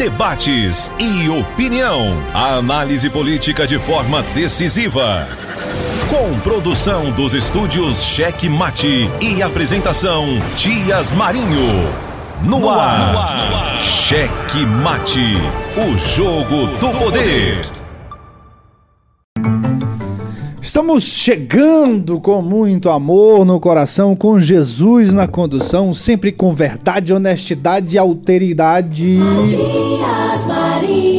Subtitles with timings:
[0.00, 2.06] debates e opinião.
[2.32, 5.28] A análise política de forma decisiva.
[6.08, 11.86] Com produção dos estúdios Cheque Mate e apresentação Tias Marinho.
[12.42, 15.36] No, ar, no ar, Cheque Mate,
[15.76, 17.79] o jogo do poder.
[20.62, 27.96] Estamos chegando com muito amor no coração, com Jesus na condução, sempre com verdade, honestidade
[27.96, 29.18] e alteridade.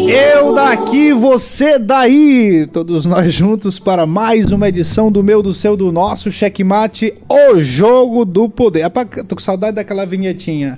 [0.08, 5.76] Eu daqui, você daí, todos nós juntos para mais uma edição do meu, do seu,
[5.76, 8.88] do nosso checkmate, o jogo do poder.
[9.28, 10.78] Tô com saudade daquela vinhetinha.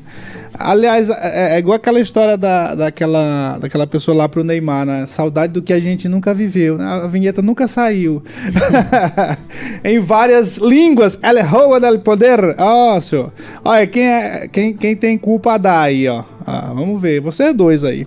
[0.58, 5.06] Aliás, é, é, igual aquela história da, daquela, daquela pessoa lá pro Neymar, né?
[5.08, 6.86] Saudade do que a gente nunca viveu, né?
[6.86, 8.24] A vinheta nunca saiu.
[9.84, 11.18] em várias línguas.
[11.22, 12.56] El roa del poder.
[12.58, 13.32] Ó, oh, senhor.
[13.64, 16.24] Olha, quem, é, quem, quem tem culpa dá aí, ó.
[16.46, 17.20] Ah, vamos ver.
[17.22, 18.06] Vocês dois aí.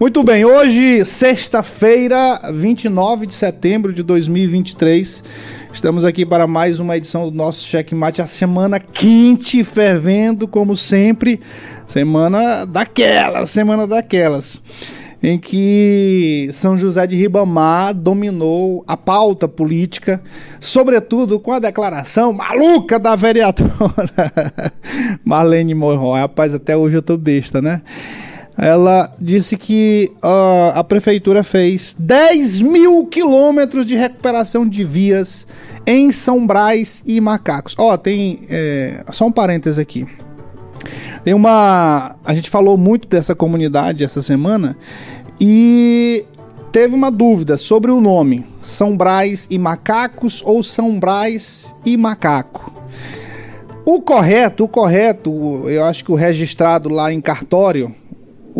[0.00, 5.24] Muito bem, hoje, sexta-feira, 29 de setembro de 2023.
[5.72, 11.40] Estamos aqui para mais uma edição do nosso Checkmate, a semana quente, fervendo, como sempre.
[11.88, 14.62] Semana daquelas, semana daquelas.
[15.20, 20.22] Em que São José de Ribamar dominou a pauta política,
[20.60, 24.32] sobretudo com a declaração maluca da vereadora
[25.26, 26.20] Marlene Monroy.
[26.20, 27.82] Rapaz, até hoje eu tô besta, né?
[28.58, 35.46] Ela disse que uh, a prefeitura fez 10 mil quilômetros de recuperação de vias
[35.86, 37.76] em São Brás e Macacos.
[37.78, 38.40] Ó, oh, tem.
[38.50, 40.06] É, só um parênteses aqui.
[41.22, 42.16] Tem uma.
[42.24, 44.76] A gente falou muito dessa comunidade essa semana
[45.40, 46.24] e
[46.72, 52.72] teve uma dúvida sobre o nome: São Brás e Macacos ou São Brás e Macaco.
[53.86, 55.30] O correto, o correto,
[55.66, 57.94] eu acho que o registrado lá em cartório,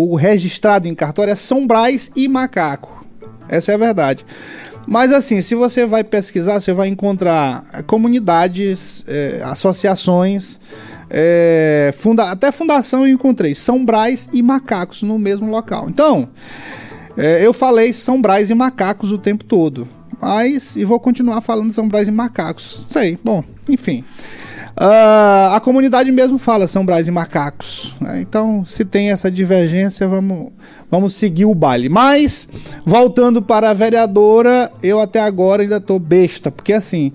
[0.04, 3.04] o registrado em cartório é São Brás e Macaco.
[3.48, 4.24] Essa é a verdade.
[4.86, 10.60] Mas assim, se você vai pesquisar, você vai encontrar comunidades, é, associações
[11.10, 15.88] é, funda até fundação eu encontrei São Brás e Macacos no mesmo local.
[15.88, 16.28] Então,
[17.40, 19.88] eu falei São Brás e Macacos o tempo todo.
[20.20, 22.86] Mas, e vou continuar falando São Brás e Macacos.
[22.88, 24.04] Sei, bom, enfim.
[24.80, 27.96] Uh, a comunidade mesmo fala São Brás e Macacos.
[28.00, 28.20] Né?
[28.20, 30.52] Então, se tem essa divergência, vamos,
[30.88, 31.88] vamos seguir o baile.
[31.88, 32.48] Mas,
[32.86, 37.12] voltando para a vereadora, eu até agora ainda tô besta, porque assim.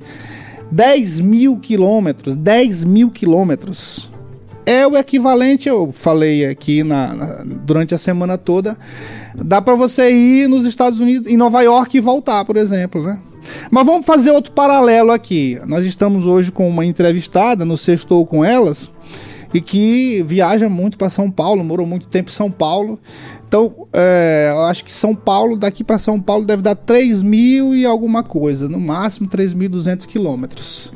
[0.72, 4.10] 10 mil quilômetros, 10 mil quilômetros
[4.66, 8.78] é o equivalente, eu falei aqui na, na durante a semana toda,
[9.36, 13.20] dá para você ir nos Estados Unidos, em Nova York e voltar, por exemplo, né?
[13.70, 15.60] Mas vamos fazer outro paralelo aqui.
[15.66, 18.92] Nós estamos hoje com uma entrevistada no Sextou com Elas
[19.54, 23.00] e que viaja muito para São Paulo, morou muito tempo em São Paulo
[23.54, 27.76] então, é, eu acho que São Paulo, daqui para São Paulo, deve dar 3 mil
[27.76, 30.92] e alguma coisa, no máximo 3.200 quilômetros.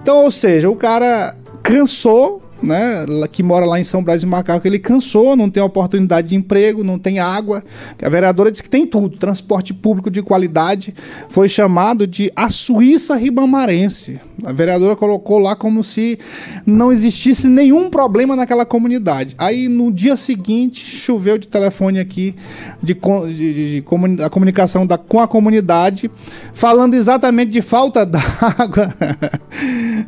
[0.00, 4.66] Então, ou seja, o cara cansou né, que mora lá em São Brás e Macaco,
[4.66, 7.64] ele cansou, não tem oportunidade de emprego, não tem água.
[8.02, 10.94] A vereadora disse que tem tudo, transporte público de qualidade.
[11.28, 14.20] Foi chamado de a Suíça ribamarense.
[14.44, 16.18] A vereadora colocou lá como se
[16.64, 19.34] não existisse nenhum problema naquela comunidade.
[19.36, 22.36] Aí no dia seguinte choveu de telefone aqui
[22.82, 26.10] de, de, de, de a comunicação da, com a comunidade,
[26.52, 28.94] falando exatamente de falta d'água,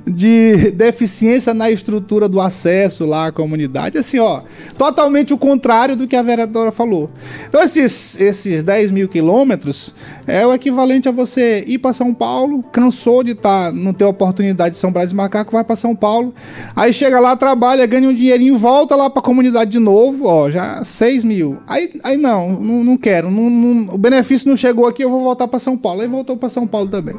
[0.06, 3.98] de deficiência na estrutura do acesso lá à comunidade.
[3.98, 4.42] Assim, ó,
[4.76, 7.10] totalmente o contrário do que a vereadora falou.
[7.48, 9.94] Então, esses, esses 10 mil quilômetros
[10.26, 14.04] é o equivalente a você ir para São Paulo, cansou de estar, tá, não ter
[14.04, 16.34] oportunidade de São Brás e Macaco, vai para São Paulo,
[16.74, 20.50] aí chega lá, trabalha, ganha um dinheirinho, volta lá para a comunidade de novo, ó,
[20.50, 21.58] já 6 mil.
[21.66, 25.22] Aí, aí não, não, não quero, não, não, o benefício não chegou aqui, eu vou
[25.22, 26.02] voltar para São Paulo.
[26.02, 27.16] Aí voltou para São Paulo também,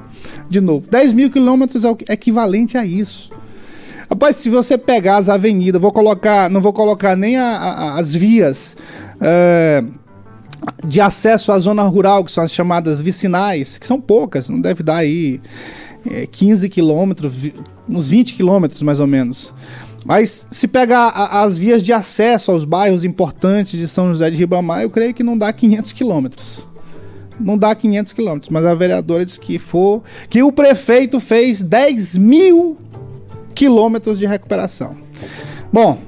[0.49, 0.87] de novo.
[0.89, 3.31] 10 mil quilômetros é o equivalente a isso.
[4.11, 8.13] Rapaz, se você pegar as avenidas, vou colocar, não vou colocar nem a, a, as
[8.13, 8.75] vias
[9.21, 9.81] é,
[10.85, 14.83] de acesso à zona rural, que são as chamadas vicinais, que são poucas, não deve
[14.83, 15.39] dar aí
[16.05, 17.31] é, 15 quilômetros,
[17.87, 19.53] uns 20 quilômetros mais ou menos.
[20.03, 24.35] Mas se pegar a, as vias de acesso aos bairros importantes de São José de
[24.35, 26.65] Ribamar, eu creio que não dá 500 quilômetros.
[27.39, 32.17] não dá 500 quilômetros, mas a vereadora disse que for, que o prefeito fez 10
[32.17, 32.77] mil
[33.53, 34.95] quilômetros de recuperação.
[35.71, 35.99] Bom,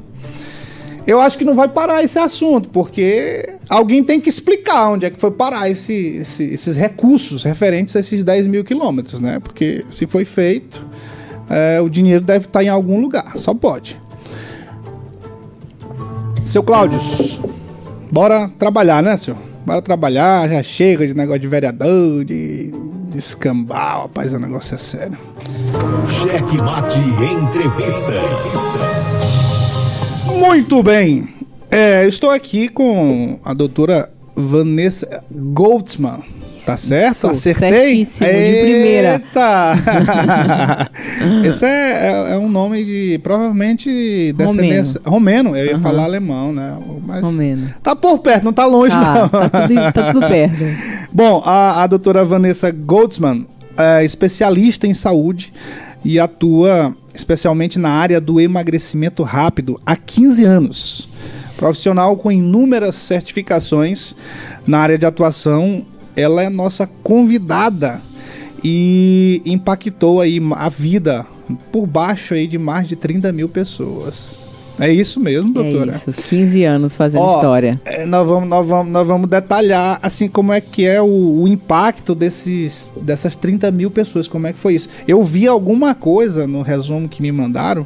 [1.05, 5.09] eu acho que não vai parar esse assunto, porque alguém tem que explicar onde é
[5.09, 9.39] que foi parar esse, esse, esses recursos referentes a esses 10 mil quilômetros, né?
[9.39, 10.85] Porque se foi feito,
[11.49, 13.97] é, o dinheiro deve estar em algum lugar, só pode.
[16.45, 16.99] Seu Cláudio,
[18.11, 19.39] bora trabalhar, né, senhor?
[19.65, 22.71] Bora trabalhar, já chega de negócio de vereador, de,
[23.13, 25.17] de escambau, rapaz, o negócio é sério.
[26.07, 28.13] Cheque Mate Entrevista.
[30.25, 31.27] Muito bem.
[31.69, 36.19] É, estou aqui com a doutora Vanessa Goldsman.
[36.65, 37.13] Tá certo?
[37.15, 37.71] Isso, Acertei?
[38.05, 39.13] certíssimo, de primeira.
[39.15, 39.73] Eita!
[41.45, 45.01] Esse é, é- é um nome de provavelmente descendência.
[45.05, 45.81] Romeno, eu ia Aham.
[45.81, 46.77] falar alemão, né?
[47.05, 47.67] Mas Romeno.
[47.83, 49.27] tá por perto, não tá longe, Tá, não.
[49.49, 50.63] tá tudo, tá tudo perto.
[51.13, 53.45] Bom, a, a doutora Vanessa Goldsman
[53.77, 55.53] é especialista em saúde
[56.03, 61.09] e atua especialmente na área do emagrecimento rápido há 15 anos.
[61.55, 64.15] Profissional com inúmeras certificações
[64.65, 68.01] na área de atuação, ela é nossa convidada
[68.63, 71.27] e impactou aí a vida
[71.71, 74.42] por baixo aí de mais de 30 mil pessoas.
[74.79, 75.91] É isso mesmo, doutora?
[75.91, 77.79] É isso, 15 anos fazendo Ó, história.
[77.85, 81.47] é, nós, vamos, nós, vamos, nós vamos detalhar assim como é que é o, o
[81.47, 84.89] impacto desses, dessas 30 mil pessoas, como é que foi isso.
[85.07, 87.85] Eu vi alguma coisa no resumo que me mandaram,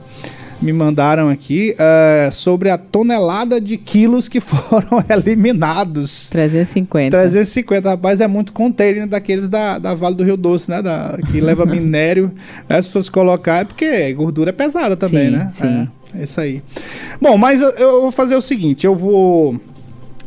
[0.61, 6.29] me mandaram aqui, é, sobre a tonelada de quilos que foram eliminados.
[6.29, 7.15] 350.
[7.15, 10.81] 350, rapaz, é muito container daqueles da, da Vale do Rio Doce, né?
[10.81, 12.31] Da, que leva minério.
[12.67, 15.51] né, se fosse colocar, é porque gordura é pesada também, Sim, né?
[15.53, 15.67] sim.
[15.67, 16.61] É, é isso aí.
[17.21, 19.59] Bom, mas eu, eu vou fazer o seguinte: eu vou.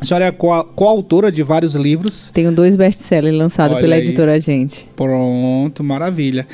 [0.00, 2.30] A senhora é co- coautora de vários livros.
[2.32, 4.00] Tenho dois best-sellers lançados pela aí.
[4.02, 4.88] editora Gente.
[4.96, 6.46] Pronto, maravilha.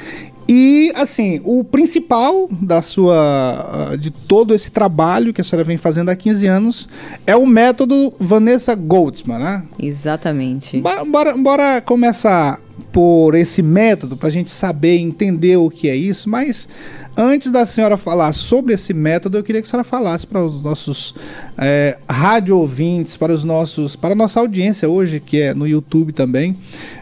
[0.48, 6.08] E assim, o principal da sua de todo esse trabalho que a senhora vem fazendo
[6.08, 6.88] há 15 anos
[7.26, 9.62] é o método Vanessa Goldsman, né?
[9.78, 10.80] Exatamente.
[10.80, 12.60] Bora, bora, bora começar
[12.92, 16.68] por esse método para a gente saber entender o que é isso, mas
[17.16, 20.60] antes da senhora falar sobre esse método, eu queria que a senhora falasse para os
[20.60, 21.14] nossos
[21.56, 26.12] é, rádio ouvintes, para os nossos, para a nossa audiência hoje, que é no YouTube
[26.12, 26.56] também.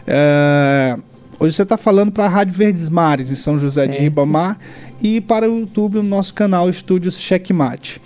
[0.07, 0.97] É,
[1.39, 4.03] hoje você está falando para a Rádio Verdes Mares, em São José de Certo.
[4.03, 4.57] Ribamar,
[5.01, 8.01] e para o YouTube, no nosso canal Estúdios Checkmate.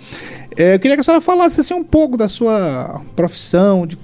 [0.56, 3.96] É, eu queria que a senhora falasse assim, um pouco da sua profissão, de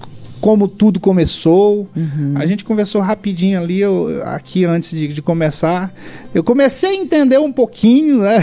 [0.47, 1.89] como tudo começou.
[2.37, 5.93] A gente conversou rapidinho ali, eu- aqui antes de, de começar.
[6.33, 8.39] Eu comecei a entender um pouquinho, né?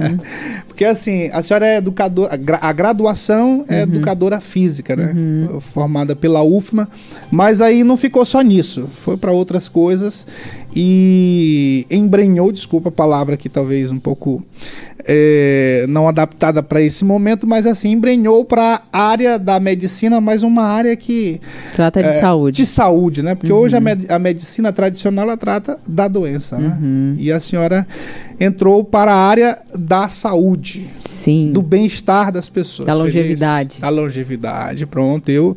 [0.74, 5.14] Porque assim, a senhora é educadora, a, gra- a graduação é educadora física, né?
[5.60, 6.88] Formada pela UFMA,
[7.30, 10.26] mas aí não ficou só nisso, foi para outras coisas
[10.74, 14.44] e embrenhou, desculpa a palavra aqui talvez um pouco
[15.06, 20.42] é, não adaptada para esse momento, mas assim, embrenhou para a área da medicina, mas
[20.42, 21.40] uma área que
[21.72, 22.56] Trata de é, saúde.
[22.56, 23.34] De saúde, né?
[23.34, 26.76] Porque hoje a, med- a medicina tradicional ela trata da doença, né?
[26.80, 27.14] Uhum.
[27.18, 27.86] E a senhora
[28.38, 31.50] entrou para a área da saúde, Sim.
[31.52, 32.86] do bem-estar das pessoas.
[32.86, 33.80] Da longevidade.
[33.80, 35.28] Da longevidade, pronto.
[35.28, 35.56] Eu,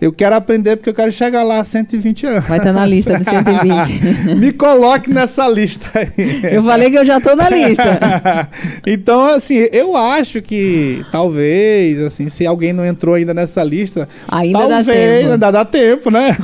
[0.00, 2.44] eu quero aprender porque eu quero chegar lá a 120 anos.
[2.46, 4.34] Vai estar na lista dos 120.
[4.36, 6.40] Me coloque nessa lista aí.
[6.52, 8.48] eu falei que eu já tô na lista.
[8.86, 14.58] então, assim, eu acho que talvez, assim, se alguém não entrou ainda nessa lista, Ainda
[14.60, 15.32] dá talvez tempo.
[15.32, 16.36] ainda dá tempo, né?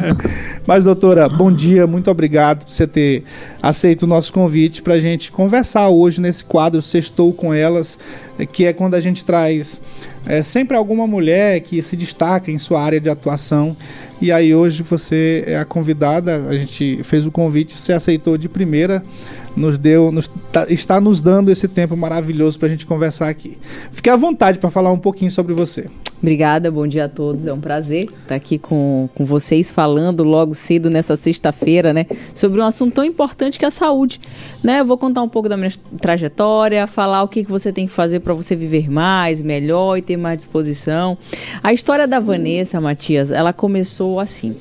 [0.66, 3.24] Mas, doutora, bom dia, muito obrigado por você ter
[3.62, 7.98] aceito o nosso convite para a gente conversar hoje nesse quadro Sextou com Elas,
[8.52, 9.80] que é quando a gente traz
[10.26, 13.76] eh, sempre alguma mulher que se destaca em sua área de atuação.
[14.20, 18.48] E aí hoje você é a convidada, a gente fez o convite, você aceitou de
[18.48, 19.04] primeira,
[19.56, 23.58] nos deu, nos, tá- está nos dando esse tempo maravilhoso para a gente conversar aqui.
[23.92, 25.88] Fique à vontade para falar um pouquinho sobre você.
[26.24, 27.46] Obrigada, bom dia a todos.
[27.46, 32.06] É um prazer estar aqui com, com vocês falando logo cedo nessa sexta-feira, né?
[32.34, 34.18] Sobre um assunto tão importante que é a saúde.
[34.62, 34.80] Né?
[34.80, 37.92] Eu vou contar um pouco da minha trajetória, falar o que, que você tem que
[37.92, 41.18] fazer para você viver mais, melhor e ter mais disposição.
[41.62, 44.56] A história da Vanessa, Matias, ela começou assim.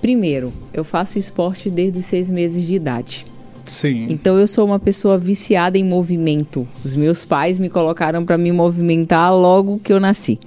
[0.00, 3.24] Primeiro, eu faço esporte desde os seis meses de idade.
[3.66, 4.06] Sim.
[4.10, 6.66] Então eu sou uma pessoa viciada em movimento.
[6.84, 10.38] Os meus pais me colocaram para me movimentar logo que eu nasci.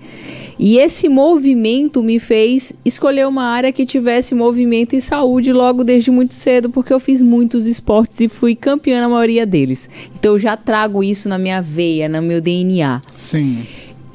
[0.60, 6.10] E esse movimento me fez escolher uma área que tivesse movimento e saúde logo desde
[6.10, 9.88] muito cedo, porque eu fiz muitos esportes e fui campeã na maioria deles.
[10.18, 13.02] Então eu já trago isso na minha veia, no meu DNA.
[13.16, 13.66] Sim.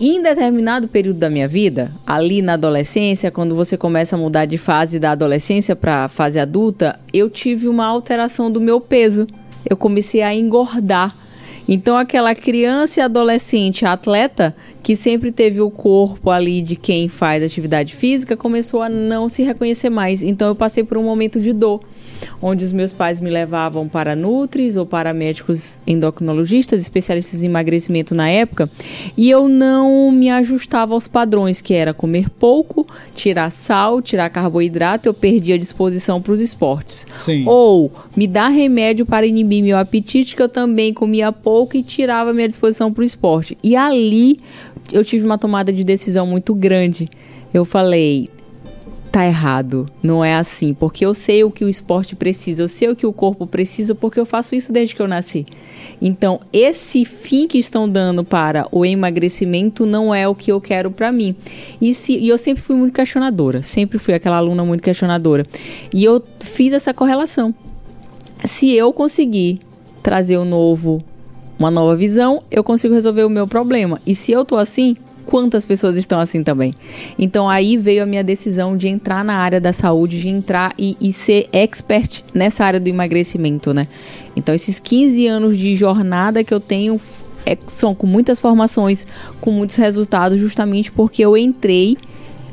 [0.00, 4.58] Em determinado período da minha vida, ali na adolescência, quando você começa a mudar de
[4.58, 9.26] fase da adolescência para fase adulta, eu tive uma alteração do meu peso.
[9.68, 11.16] Eu comecei a engordar.
[11.68, 17.42] Então, aquela criança e adolescente atleta que sempre teve o corpo ali de quem faz
[17.42, 20.22] atividade física começou a não se reconhecer mais.
[20.22, 21.80] Então, eu passei por um momento de dor
[22.40, 28.14] onde os meus pais me levavam para nutris ou para médicos endocrinologistas, especialistas em emagrecimento
[28.14, 28.70] na época,
[29.16, 35.08] e eu não me ajustava aos padrões, que era comer pouco, tirar sal, tirar carboidrato,
[35.08, 37.06] eu perdia a disposição para os esportes.
[37.14, 37.44] Sim.
[37.46, 42.32] Ou me dar remédio para inibir meu apetite, que eu também comia pouco e tirava
[42.32, 43.56] minha disposição para o esporte.
[43.62, 44.38] E ali
[44.92, 47.08] eu tive uma tomada de decisão muito grande.
[47.52, 48.30] Eu falei,
[49.12, 49.86] tá errado.
[50.02, 53.06] Não é assim, porque eu sei o que o esporte precisa, eu sei o que
[53.06, 55.44] o corpo precisa, porque eu faço isso desde que eu nasci.
[56.00, 60.90] Então, esse fim que estão dando para o emagrecimento não é o que eu quero
[60.90, 61.36] para mim.
[61.80, 65.46] E, se, e eu sempre fui muito questionadora, sempre fui aquela aluna muito questionadora.
[65.92, 67.54] E eu fiz essa correlação.
[68.44, 69.60] Se eu conseguir
[70.02, 71.04] trazer o novo,
[71.58, 74.00] uma nova visão, eu consigo resolver o meu problema.
[74.06, 76.74] E se eu tô assim, quantas pessoas estão assim também.
[77.18, 80.96] Então aí veio a minha decisão de entrar na área da saúde, de entrar e,
[81.00, 83.86] e ser expert nessa área do emagrecimento, né?
[84.36, 87.00] Então esses 15 anos de jornada que eu tenho
[87.44, 89.06] é, são com muitas formações,
[89.40, 91.96] com muitos resultados, justamente porque eu entrei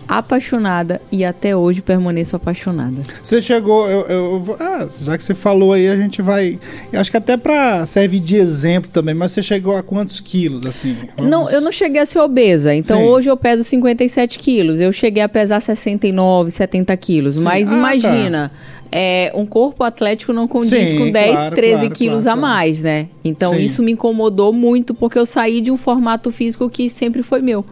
[0.10, 3.04] apaixonada e até hoje permaneço apaixonada.
[3.22, 6.60] Você chegou, eu, eu, ah, já que você falou aí, a gente vai.
[6.92, 10.98] Acho que até para servir de exemplo também, mas você chegou a quantos quilos, assim?
[11.16, 11.30] Vamos...
[11.30, 12.74] Não, eu não cheguei a ser obesa.
[12.74, 13.06] Então Sim.
[13.06, 14.82] hoje eu peso 57 quilos.
[14.82, 17.36] Eu cheguei a pesar 69, 70 quilos.
[17.36, 17.44] Sim.
[17.44, 17.78] Mas ah, tá.
[17.78, 18.50] imagina.
[18.50, 18.80] Tá.
[18.92, 22.42] É, um corpo atlético não condiz Sim, com 10, claro, 13 claro, quilos claro, a
[22.42, 23.08] mais, né?
[23.24, 27.40] Então isso me incomodou muito porque eu saí de um formato físico que sempre foi
[27.40, 27.64] meu.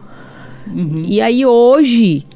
[0.74, 1.04] Uhum.
[1.06, 2.26] E aí hoje,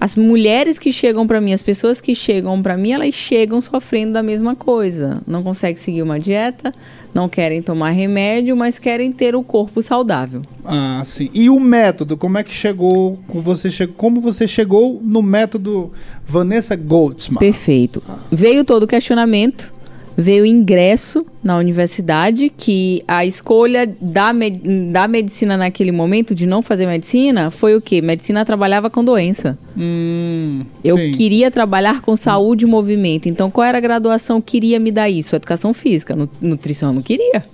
[0.00, 4.14] as mulheres que chegam para mim, as pessoas que chegam para mim, elas chegam sofrendo
[4.14, 5.22] da mesma coisa.
[5.26, 6.74] Não conseguem seguir uma dieta,
[7.14, 10.42] não querem tomar remédio, mas querem ter o corpo saudável.
[10.64, 11.30] Ah, sim.
[11.32, 15.92] E o método, como é que chegou, você chegou, como você chegou no método
[16.26, 17.38] Vanessa Goldsman?
[17.38, 18.02] Perfeito.
[18.30, 19.72] Veio todo o questionamento
[20.16, 24.60] veio ingresso na universidade, que a escolha da, med
[24.92, 28.00] da medicina naquele momento, de não fazer medicina, foi o quê?
[28.00, 29.58] Medicina trabalhava com doença.
[29.76, 31.12] Hum, eu sim.
[31.12, 33.28] queria trabalhar com saúde e movimento.
[33.28, 35.34] Então, qual era a graduação que queria me dar isso?
[35.34, 36.16] Educação física.
[36.40, 37.44] Nutrição eu não queria.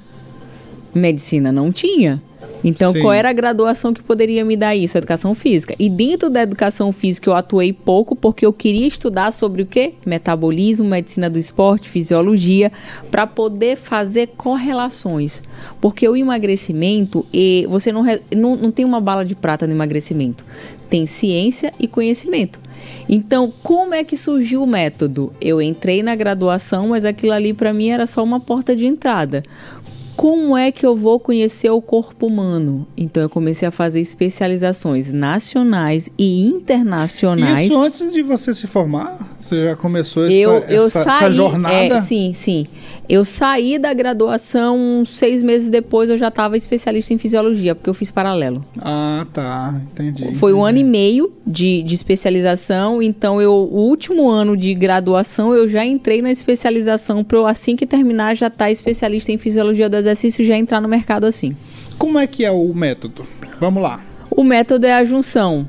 [0.94, 2.20] Medicina não tinha.
[2.64, 3.00] Então, Sim.
[3.00, 4.98] qual era a graduação que poderia me dar isso?
[4.98, 5.74] Educação física.
[5.78, 9.94] E dentro da educação física eu atuei pouco porque eu queria estudar sobre o quê?
[10.04, 12.72] Metabolismo, medicina do esporte, fisiologia,
[13.10, 15.42] para poder fazer correlações.
[15.80, 20.44] Porque o emagrecimento, e você não, não, não tem uma bala de prata no emagrecimento.
[20.90, 22.58] Tem ciência e conhecimento.
[23.08, 25.32] Então, como é que surgiu o método?
[25.40, 29.42] Eu entrei na graduação, mas aquilo ali para mim era só uma porta de entrada
[30.18, 32.88] como é que eu vou conhecer o corpo humano?
[32.96, 37.60] Então eu comecei a fazer especializações nacionais e internacionais.
[37.60, 39.16] Isso antes de você se formar?
[39.40, 41.74] Você já começou essa, eu, eu essa, saí, essa jornada?
[41.74, 42.66] É, sim, sim.
[43.08, 47.94] Eu saí da graduação, seis meses depois eu já estava especialista em fisiologia, porque eu
[47.94, 48.62] fiz paralelo.
[48.78, 49.80] Ah, tá.
[49.92, 50.34] Entendi.
[50.34, 50.52] Foi entendi.
[50.52, 55.66] um ano e meio de, de especialização, então eu, o último ano de graduação eu
[55.66, 59.96] já entrei na especialização para assim que terminar já estar tá especialista em fisiologia do
[59.96, 61.56] exercício já entrar no mercado assim.
[61.96, 63.26] Como é que é o método?
[63.58, 64.04] Vamos lá.
[64.30, 65.66] O método é a junção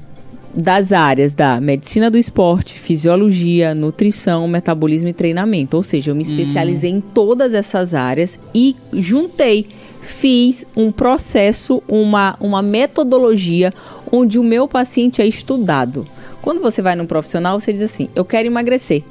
[0.54, 5.78] das áreas da medicina do esporte, fisiologia, nutrição, metabolismo e treinamento.
[5.78, 6.98] Ou seja, eu me especializei hum.
[6.98, 9.68] em todas essas áreas e juntei,
[10.02, 13.74] fiz um processo, uma, uma metodologia
[14.12, 16.06] onde o meu paciente é estudado.
[16.42, 19.04] Quando você vai num profissional, você diz assim: Eu quero emagrecer.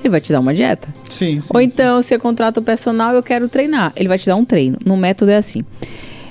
[0.00, 0.88] Ele vai te dar uma dieta.
[1.10, 2.08] Sim, sim Ou então, sim.
[2.08, 3.92] você contrata o personal, eu quero treinar.
[3.96, 4.78] Ele vai te dar um treino.
[4.84, 5.64] No método é assim.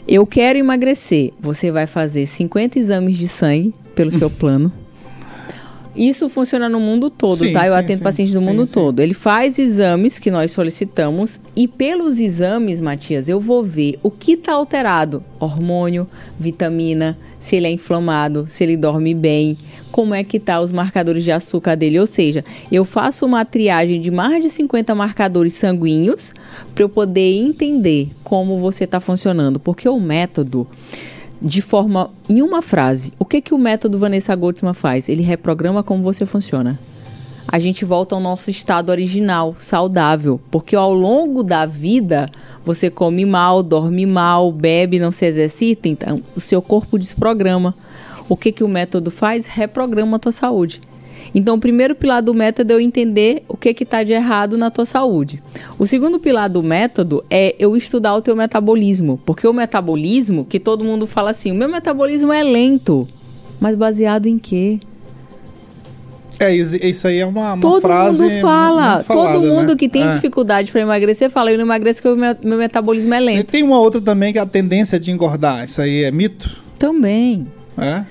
[0.07, 1.33] Eu quero emagrecer.
[1.39, 4.71] Você vai fazer 50 exames de sangue pelo seu plano.
[5.97, 7.65] Isso funciona no mundo todo, sim, tá?
[7.65, 8.99] Eu sim, atendo sim, pacientes do mundo todo.
[8.99, 14.33] Ele faz exames que nós solicitamos e pelos exames, Matias, eu vou ver o que
[14.33, 16.07] está alterado: hormônio,
[16.39, 19.57] vitamina, se ele é inflamado, se ele dorme bem,
[19.97, 21.99] como é que tá os marcadores de açúcar dele.
[21.99, 26.35] Ou seja, eu faço uma triagem de mais de 50 marcadores sanguíneos
[26.75, 30.67] para eu poder entender como você está funcionando, porque o método
[31.41, 33.11] de forma em uma frase.
[33.17, 35.09] O que que o método Vanessa Goldsman faz?
[35.09, 36.79] Ele reprograma como você funciona.
[37.47, 42.29] A gente volta ao nosso estado original, saudável, porque ao longo da vida
[42.63, 47.73] você come mal, dorme mal, bebe, não se exercita, então o seu corpo desprograma.
[48.29, 49.45] O que, que o método faz?
[49.45, 50.81] Reprograma a tua saúde.
[51.33, 54.71] Então, o primeiro pilar do método é eu entender o que está de errado na
[54.71, 55.41] tua saúde.
[55.77, 59.19] O segundo pilar do método é eu estudar o teu metabolismo.
[59.25, 63.07] Porque o metabolismo, que todo mundo fala assim, o meu metabolismo é lento.
[63.59, 64.79] Mas baseado em quê?
[66.39, 68.21] É, isso aí é uma, uma todo frase.
[68.21, 69.01] Mundo fala.
[69.01, 69.75] Falada, todo mundo né?
[69.75, 70.13] que tem é.
[70.15, 73.51] dificuldade para emagrecer fala, eu não emagreço porque o meu, meu metabolismo é E lento.
[73.51, 75.65] tem uma outra também que é a tendência de engordar.
[75.65, 76.61] Isso aí é mito?
[76.77, 77.47] Também.
[77.77, 78.03] É?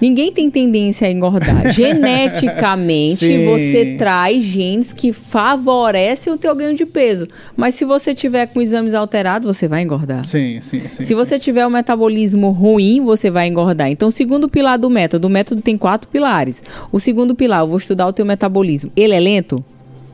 [0.00, 1.70] Ninguém tem tendência a engordar.
[1.74, 7.28] Geneticamente, você traz genes que favorecem o teu ganho de peso.
[7.56, 10.24] Mas se você tiver com exames alterados, você vai engordar.
[10.24, 10.88] Sim, sim, sim.
[10.88, 11.14] Se sim.
[11.14, 13.90] você tiver um metabolismo ruim, você vai engordar.
[13.90, 16.62] Então, o segundo pilar do método, o método tem quatro pilares.
[16.90, 18.90] O segundo pilar, eu vou estudar o teu metabolismo.
[18.96, 19.64] Ele é lento?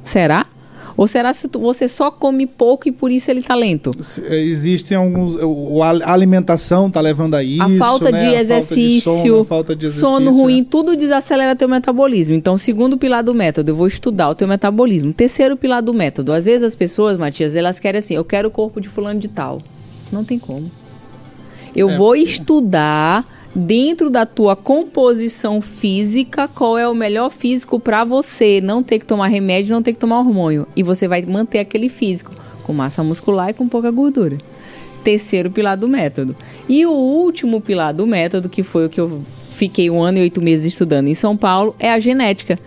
[0.02, 0.46] Será?
[0.96, 3.90] Ou será se tu- você só come pouco e por isso ele tá lento?
[4.24, 5.36] É, Existem alguns.
[6.02, 7.62] a alimentação tá levando a isso.
[7.62, 8.18] a falta né?
[8.30, 10.66] de A exercício, falta de sono, falta de exercício, sono ruim, né?
[10.70, 12.34] tudo desacelera teu metabolismo.
[12.34, 15.12] Então, segundo pilar do método, eu vou estudar o teu metabolismo.
[15.12, 18.50] Terceiro pilar do método, às vezes as pessoas, Matias, elas querem assim, eu quero o
[18.50, 19.60] corpo de fulano de tal.
[20.10, 20.70] Não tem como.
[21.74, 23.26] Eu É, vou porque- estudar
[23.56, 29.06] dentro da tua composição física qual é o melhor físico para você, não ter que
[29.06, 32.32] tomar remédio, não ter que tomar hormônio, e você vai manter aquele físico
[32.62, 34.36] com massa muscular e com pouca gordura.
[35.02, 36.36] Terceiro pilar do método.
[36.68, 39.22] E o último pilar do método, que foi o que eu
[39.52, 42.58] fiquei um ano e oito meses estudando em São Paulo, é a genética.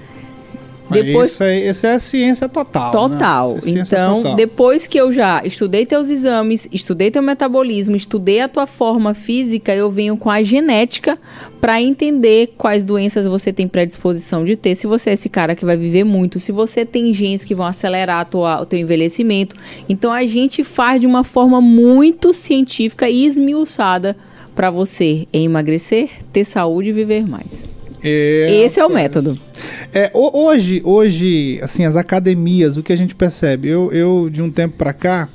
[0.89, 2.91] Depois Isso, aí, isso é a ciência total.
[2.91, 3.51] Total.
[3.51, 3.57] Né?
[3.57, 4.35] É ciência Então, total.
[4.35, 9.73] depois que eu já estudei teus exames, estudei teu metabolismo, estudei a tua forma física,
[9.75, 11.17] eu venho com a genética
[11.61, 14.75] para entender quais doenças você tem predisposição de ter.
[14.75, 17.65] Se você é esse cara que vai viver muito, se você tem genes que vão
[17.67, 19.55] acelerar tua- o teu envelhecimento.
[19.87, 24.17] Então, a gente faz de uma forma muito científica e esmiuçada
[24.55, 27.68] para você emagrecer, ter saúde e viver mais.
[28.03, 29.37] É, Esse é o método.
[29.93, 33.67] É, ho- hoje, hoje, assim, as academias, o que a gente percebe?
[33.67, 35.27] Eu, eu de um tempo pra cá,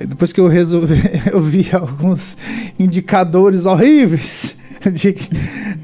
[0.00, 0.94] depois que eu resolvi,
[1.30, 2.36] eu vi alguns
[2.78, 4.56] indicadores horríveis
[4.92, 5.14] de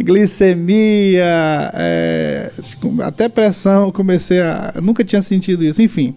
[0.02, 2.50] glicemia, é,
[3.02, 4.74] até pressão, comecei a.
[4.82, 6.14] nunca tinha sentido isso, enfim.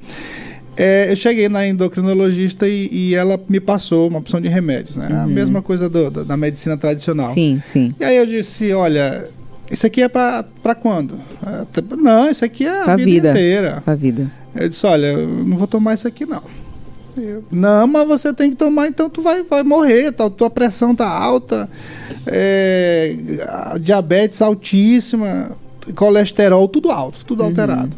[0.78, 5.08] É, eu cheguei na endocrinologista e, e ela me passou uma opção de remédios, né?
[5.24, 7.34] A mesma coisa do- da, da medicina tradicional.
[7.34, 7.96] Sim, sim.
[7.98, 9.26] E aí eu disse, olha,
[9.70, 11.20] isso aqui é pra, pra quando?
[11.72, 13.30] Tá- Não, isso aqui é a Pra vida, vida.
[13.32, 13.84] inteira.
[13.86, 14.32] A vida.
[14.56, 16.42] Eu disse, olha, eu não vou tomar isso aqui não.
[17.18, 20.94] Eu, não, mas você tem que tomar, então tu vai, vai morrer, tá, tua pressão
[20.94, 21.70] tá alta,
[22.28, 23.16] é,
[23.48, 25.52] a diabetes altíssima,
[25.96, 27.48] colesterol, tudo alto, tudo Uhum.
[27.48, 27.96] alterado.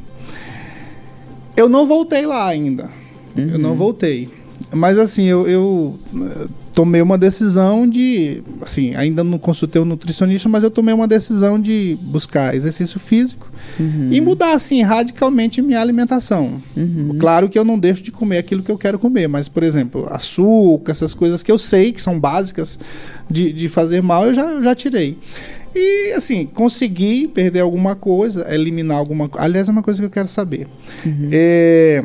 [1.55, 2.89] Eu não voltei lá ainda.
[3.35, 3.57] Eu Uhum.
[3.57, 4.29] não voltei.
[4.71, 5.99] Mas assim, eu, eu,
[6.77, 8.43] tomei uma decisão de.
[8.61, 13.51] Assim, ainda não consultei um nutricionista, mas eu tomei uma decisão de buscar exercício físico
[13.79, 14.09] Uhum.
[14.11, 16.61] e mudar, assim, radicalmente minha alimentação.
[17.19, 20.05] Claro que eu não deixo de comer aquilo que eu quero comer, mas, por exemplo,
[20.11, 22.77] açúcar, essas coisas que eu sei que são básicas
[23.29, 25.17] de, de fazer mal, eu já, eu já tirei.
[25.75, 29.43] E, assim, consegui perder alguma coisa, eliminar alguma coisa.
[29.45, 30.67] Aliás, é uma coisa que eu quero saber.
[31.31, 32.03] É,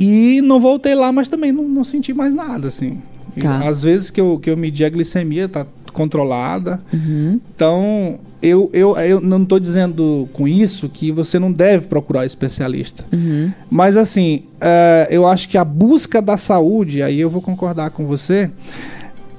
[0.00, 3.00] E não voltei lá, mas também não, não senti mais nada, assim.
[3.40, 3.68] Tá.
[3.68, 6.80] Às vezes que eu, que eu medi a glicemia, tá controlada.
[6.92, 7.40] Uhum.
[7.54, 13.04] Então, eu, eu, eu não estou dizendo com isso que você não deve procurar especialista.
[13.12, 13.52] Uhum.
[13.70, 18.06] Mas, assim, eh, eu acho que a busca da saúde, aí eu vou concordar com
[18.06, 18.50] você,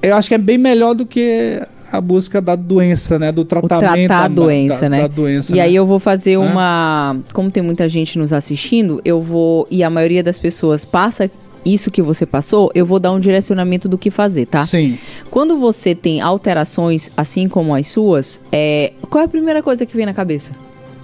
[0.02, 3.30] eu acho que é bem melhor do que a busca da doença, né?
[3.30, 5.00] Do O tratamento tratar a da, doença, da- né?
[5.02, 5.52] da doença.
[5.52, 5.62] E né?
[5.62, 7.16] aí eu vou fazer uma.
[7.32, 9.66] Como tem muita gente nos assistindo, eu vou.
[9.70, 11.30] E a maioria das pessoas passa
[11.64, 14.64] isso que você passou, eu vou dar um direcionamento do que fazer, tá?
[14.64, 14.98] Sim.
[15.30, 18.92] Quando você tem alterações, assim como as suas, é...
[19.08, 20.52] qual é a primeira coisa que vem na cabeça?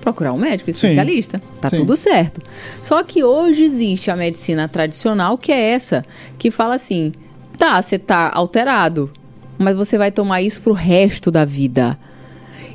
[0.00, 0.88] Procurar um médico Sim.
[0.88, 1.42] especialista.
[1.60, 1.78] Tá Sim.
[1.78, 2.40] tudo certo.
[2.82, 6.04] Só que hoje existe a medicina tradicional, que é essa,
[6.38, 7.12] que fala assim:
[7.58, 9.10] tá, você tá alterado,
[9.58, 11.98] mas você vai tomar isso pro resto da vida.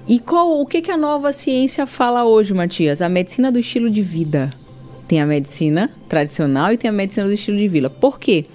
[0.07, 3.01] E qual, o que, que a nova ciência fala hoje, Matias?
[3.01, 4.51] A medicina do estilo de vida.
[5.07, 7.89] Tem a medicina tradicional e tem a medicina do estilo de vida.
[7.89, 8.45] Por quê?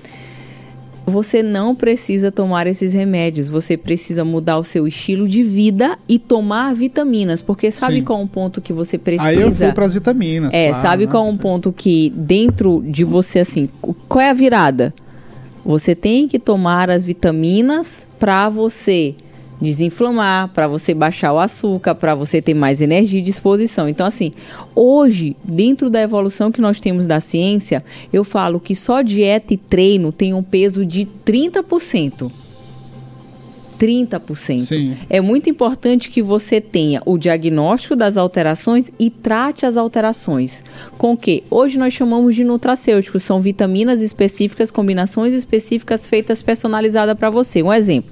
[1.07, 6.19] Você não precisa tomar esses remédios, você precisa mudar o seu estilo de vida e
[6.19, 8.05] tomar vitaminas, porque sabe Sim.
[8.05, 9.29] qual é um ponto que você precisa?
[9.29, 10.55] Aí eu fui para as vitaminas.
[10.55, 11.11] É, claro, sabe né?
[11.11, 13.67] qual é um ponto que dentro de você assim,
[14.09, 14.95] qual é a virada?
[15.65, 19.15] Você tem que tomar as vitaminas para você
[19.61, 23.89] desinflamar, para você baixar o açúcar, para você ter mais energia e disposição.
[23.89, 24.33] Então, assim,
[24.75, 29.57] hoje, dentro da evolução que nós temos da ciência, eu falo que só dieta e
[29.57, 32.31] treino tem um peso de 30%.
[33.81, 34.59] 30%.
[34.59, 34.97] Sim.
[35.09, 40.63] É muito importante que você tenha o diagnóstico das alterações e trate as alterações.
[40.99, 47.31] Com que hoje nós chamamos de nutracêuticos, são vitaminas específicas, combinações específicas feitas personalizadas para
[47.31, 47.63] você.
[47.63, 48.11] Um exemplo.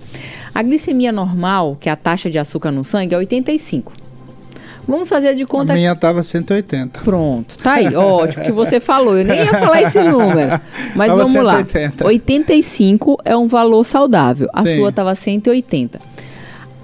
[0.59, 3.93] A glicemia normal, que é a taxa de açúcar no sangue, é 85.
[4.89, 5.73] Vamos fazer de conta.
[5.73, 7.03] A minha tava 180.
[7.03, 9.17] Pronto, tá aí, ótimo que você falou.
[9.17, 10.61] Eu nem ia falar esse número.
[10.97, 12.03] Mas Tava vamos 180.
[12.03, 12.09] lá.
[12.09, 14.49] 85 é um valor saudável.
[14.53, 14.79] A Sim.
[14.79, 16.01] sua tava 180.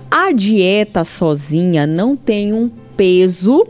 [0.09, 3.67] A dieta sozinha não tem um peso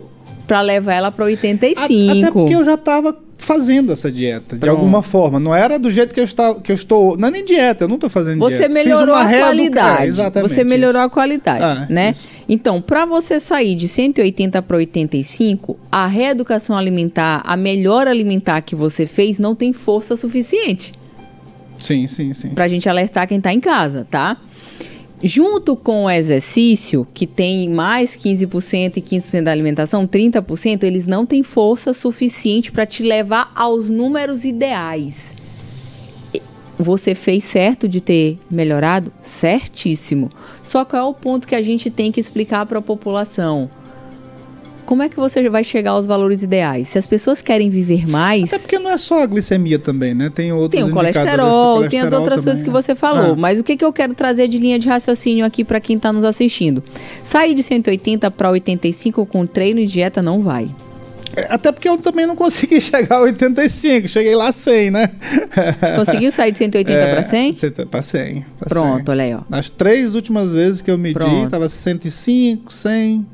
[0.47, 2.19] para levar ela para A- 85.
[2.19, 4.77] Até porque eu já estava fazendo essa dieta, de Pronto.
[4.77, 5.39] alguma forma.
[5.39, 7.17] Não era do jeito que eu, estava, que eu estou.
[7.17, 8.73] Não é nem dieta, eu não estou fazendo Você dieta.
[8.73, 10.07] Fiz melhorou a qualidade.
[10.09, 10.51] Exatamente.
[10.53, 11.07] você melhorou isso.
[11.07, 12.11] a qualidade, Ah, né?
[12.11, 12.29] isso.
[12.49, 18.75] Então, para você sair de 180 para 85, a reeducação alimentar, a melhor alimentar que
[18.75, 20.93] você fez não tem força suficiente.
[21.79, 22.51] Sim, sim, sim.
[22.51, 24.37] Pra gente alertar quem tá em casa, tá?
[25.27, 31.25] Junto com o exercício, que tem mais 15% e 15% da alimentação, 30%, eles não
[31.25, 35.33] têm força suficiente para te levar aos números ideais.
[36.79, 39.11] Você fez certo de ter melhorado?
[39.23, 40.31] Certíssimo.
[40.63, 43.71] Só qual é o ponto que a gente tem que explicar para a população?
[44.85, 46.89] Como é que você vai chegar aos valores ideais?
[46.89, 50.31] Se as pessoas querem viver mais, Até porque não é só a glicemia também, né?
[50.35, 52.83] Tem outros tem o do colesterol, tem as colesterol outras também, coisas que né?
[52.83, 53.33] você falou.
[53.33, 53.37] Ah.
[53.37, 56.13] Mas o que, que eu quero trazer de linha de raciocínio aqui para quem está
[56.13, 56.83] nos assistindo?
[57.23, 60.69] Sair de 180 para 85 com treino e dieta não vai.
[61.37, 65.11] É, Até porque eu também não consegui chegar a 85, cheguei lá a 100, né?
[65.97, 67.55] Conseguiu sair de 180 É, para 100?
[67.55, 68.45] cento- Pra 100.
[68.61, 69.11] pra Pronto, 100.
[69.11, 69.41] olha aí, ó.
[69.51, 71.51] As três últimas vezes que eu medi, Pronto.
[71.51, 73.27] tava 105, 100.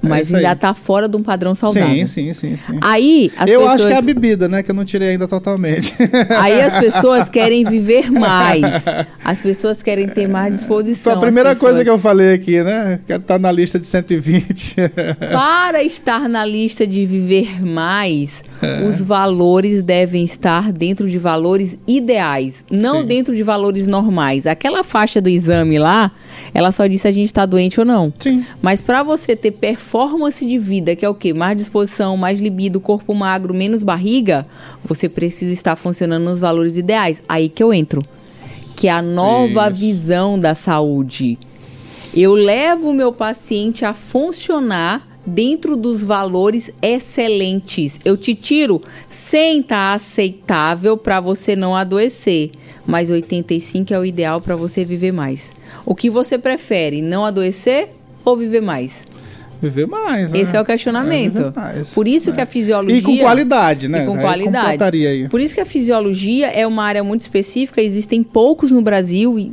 [0.00, 0.44] É Mas aí.
[0.44, 1.88] ainda tá fora de um padrão saudável.
[1.88, 2.78] Sim, sim, sim, sim.
[2.80, 4.62] Aí as eu pessoas, acho que é a bebida, né?
[4.62, 5.92] Que eu não tirei ainda totalmente.
[6.40, 8.84] aí as pessoas querem viver mais.
[9.24, 11.12] As pessoas querem ter mais disposição.
[11.14, 13.00] Foi a primeira coisa pessoas- que eu falei aqui, né?
[13.06, 14.76] Que tá na lista de 120.
[15.32, 18.84] Para estar na lista de viver mais, É.
[18.84, 23.06] os valores devem estar dentro de valores ideais, não Sim.
[23.06, 24.46] dentro de valores normais.
[24.46, 26.10] Aquela faixa do exame lá,
[26.52, 28.12] ela só disse se a gente está doente ou não.
[28.18, 28.44] Sim.
[28.60, 31.32] Mas para você ter performance de vida, que é o quê?
[31.32, 34.46] Mais disposição, mais libido, corpo magro, menos barriga,
[34.84, 37.22] você precisa estar funcionando nos valores ideais.
[37.28, 38.02] Aí que eu entro.
[38.76, 39.80] Que é a nova Isso.
[39.80, 41.38] visão da saúde.
[42.14, 48.00] Eu levo o meu paciente a funcionar dentro dos valores excelentes.
[48.04, 52.50] Eu te tiro 100 tá aceitável para você não adoecer,
[52.86, 55.52] mas 85 é o ideal para você viver mais.
[55.88, 57.88] O que você prefere, não adoecer
[58.22, 59.04] ou viver mais?
[59.58, 60.34] Viver mais.
[60.34, 60.58] Esse né?
[60.58, 61.32] é o questionamento.
[61.38, 62.36] viver mais, Por isso né?
[62.36, 64.02] que a fisiologia E com qualidade, né?
[64.02, 65.06] e com Aí qualidade.
[65.06, 65.28] aí.
[65.30, 69.50] Por isso que a fisiologia é uma área muito específica, existem poucos no Brasil e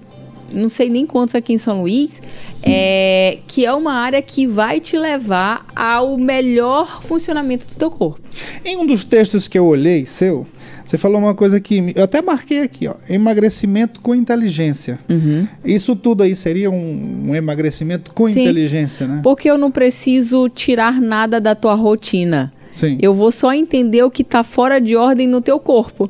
[0.52, 2.22] não sei nem quantos aqui em São Luís,
[2.62, 8.20] é, que é uma área que vai te levar ao melhor funcionamento do teu corpo.
[8.66, 10.46] Em um dos textos que eu olhei, seu,
[10.86, 12.94] você falou uma coisa que eu até marquei aqui, ó.
[13.10, 15.00] Emagrecimento com inteligência.
[15.10, 15.48] Uhum.
[15.66, 18.42] Isso tudo aí seria um, um emagrecimento com Sim.
[18.42, 19.20] inteligência, né?
[19.24, 22.54] Porque eu não preciso tirar nada da tua rotina.
[22.72, 22.98] Sim.
[23.02, 26.10] Eu vou só entender o que está fora de ordem no teu corpo.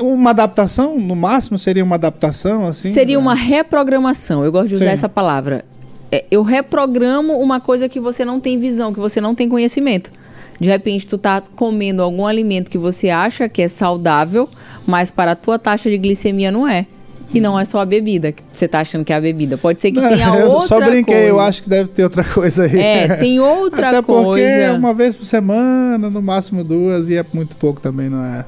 [0.00, 2.92] Uma adaptação, no máximo, seria uma adaptação, assim?
[2.92, 3.22] Seria né?
[3.22, 4.44] uma reprogramação.
[4.44, 4.90] Eu gosto de usar Sim.
[4.90, 5.64] essa palavra.
[6.10, 10.10] É, eu reprogramo uma coisa que você não tem visão, que você não tem conhecimento.
[10.60, 14.48] De repente, tu tá comendo algum alimento que você acha que é saudável,
[14.86, 16.86] mas para a tua taxa de glicemia não é.
[17.32, 19.58] E não é só a bebida que você tá achando que é a bebida.
[19.58, 21.28] Pode ser que tenha eu outra só brinquei, coisa.
[21.28, 22.78] eu acho que deve ter outra coisa aí.
[22.78, 24.46] É, tem outra Até porque coisa.
[24.46, 28.44] é uma vez por semana, no máximo duas, e é muito pouco também, não é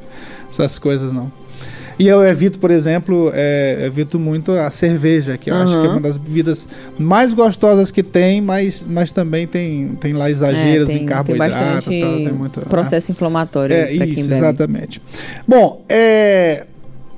[0.49, 1.33] essas coisas não.
[1.99, 5.89] E eu evito, por exemplo, é, evito muito a cerveja, que eu acho que é
[5.91, 10.93] uma das bebidas mais gostosas que tem, mas, mas também tem, tem lá exageros É,
[10.93, 11.55] tem, em carboidrato
[11.89, 15.01] tem bastante tal, tem muito, processo inflamatório é, isso, exatamente.
[15.49, 16.67] Bom, é,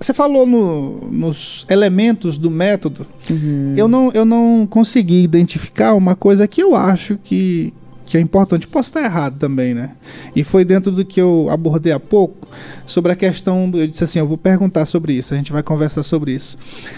[0.00, 3.04] você falou no- nos elementos do método.
[3.28, 3.74] Uhum.
[3.76, 7.74] Eu, não, eu não consegui identificar uma coisa que eu acho que,
[8.08, 8.66] que é importante.
[8.66, 9.90] Posso estar errado também, né?
[10.34, 12.48] E foi dentro do que eu abordei há pouco
[12.86, 13.70] sobre a questão.
[13.74, 16.56] Eu disse assim: eu vou perguntar sobre isso, a gente vai conversar sobre isso.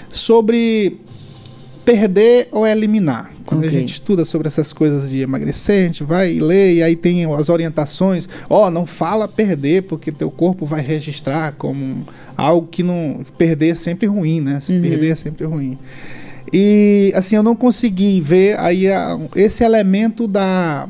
[0.09, 0.99] Sobre
[1.85, 3.33] perder ou eliminar.
[3.45, 3.81] Quando a Ok.
[3.81, 7.25] gente estuda sobre essas coisas de emagrecer, a gente vai e lê, e aí tem
[7.35, 8.29] as orientações.
[8.49, 13.23] Ó, não fala perder, porque teu corpo vai registrar como algo que não.
[13.37, 14.61] Perder é sempre ruim, né?
[14.61, 14.83] Se Uhum.
[14.83, 15.77] perder é sempre ruim.
[16.53, 20.89] E assim, eu não consegui ver aí a, esse elemento da,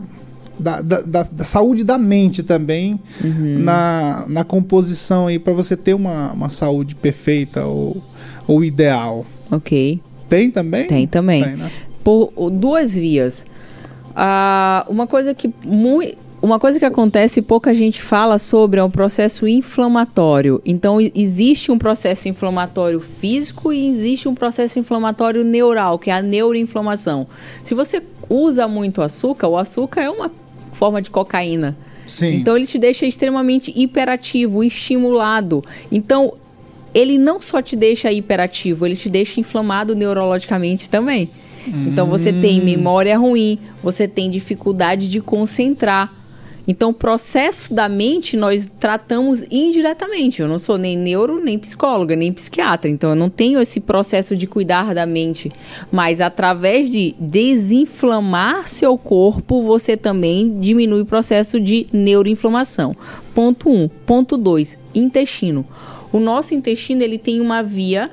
[0.59, 3.59] da, da, da, da saúde da mente também Uhum.
[3.59, 8.03] na, na composição aí para você ter uma, uma saúde perfeita ou,
[8.46, 9.27] ou ideal.
[9.51, 10.01] Ok.
[10.29, 10.87] Tem também?
[10.87, 11.42] Tem também.
[11.44, 11.70] Tem, né?
[12.03, 13.44] por duas vias.
[14.16, 18.83] Ah, uma coisa que mui- uma coisa que acontece e pouca gente fala sobre é
[18.83, 20.61] o processo inflamatório.
[20.64, 26.22] Então existe um processo inflamatório físico e existe um processo inflamatório neural, que é a
[26.22, 27.26] neuroinflamação.
[27.62, 30.31] Se você usa muito açúcar, o açúcar é uma
[30.72, 31.76] forma de cocaína.
[32.07, 32.37] Sim.
[32.37, 35.62] Então ele te deixa extremamente hiperativo, estimulado.
[35.92, 36.33] Então
[36.94, 41.29] ele não só te deixa hiperativo, ele te deixa inflamado neurologicamente também.
[41.66, 46.19] Então você tem memória ruim, você tem dificuldade de concentrar.
[46.70, 50.40] Então o processo da mente nós tratamos indiretamente.
[50.40, 52.88] Eu não sou nem neuro, nem psicóloga, nem psiquiatra.
[52.88, 55.50] Então eu não tenho esse processo de cuidar da mente.
[55.90, 62.94] Mas através de desinflamar seu corpo, você também diminui o processo de neuroinflamação.
[63.35, 63.72] Ponto 1.
[63.72, 63.88] Um.
[64.06, 64.78] Ponto 2.
[64.94, 65.66] Intestino.
[66.12, 68.12] O nosso intestino ele tem uma via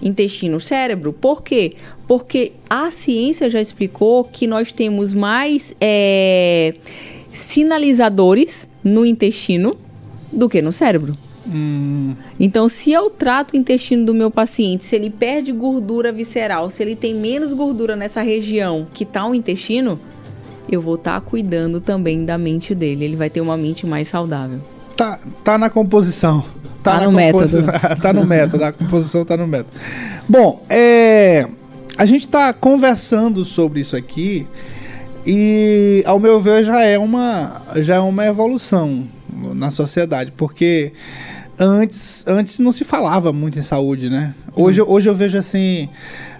[0.00, 1.12] intestino-cérebro.
[1.12, 1.74] Por quê?
[2.08, 6.74] Porque a ciência já explicou que nós temos mais é,
[7.34, 9.76] sinalizadores no intestino
[10.32, 11.16] do que no cérebro.
[11.46, 16.70] Hum, Então, se eu trato o intestino do meu paciente, se ele perde gordura visceral,
[16.70, 19.98] se ele tem menos gordura nessa região que está o intestino,
[20.70, 23.04] eu vou estar cuidando também da mente dele.
[23.04, 24.60] Ele vai ter uma mente mais saudável.
[24.96, 26.44] tá, tá na composição.
[26.82, 27.46] Tá na no método.
[28.00, 29.70] tá no método, a composição tá no método.
[30.28, 31.46] Bom, é,
[31.96, 34.46] a gente tá conversando sobre isso aqui
[35.26, 39.06] e, ao meu ver, já é uma, já é uma evolução
[39.54, 40.92] na sociedade, porque
[41.58, 44.34] antes, antes não se falava muito em saúde, né?
[44.54, 45.88] Hoje, hoje eu vejo assim.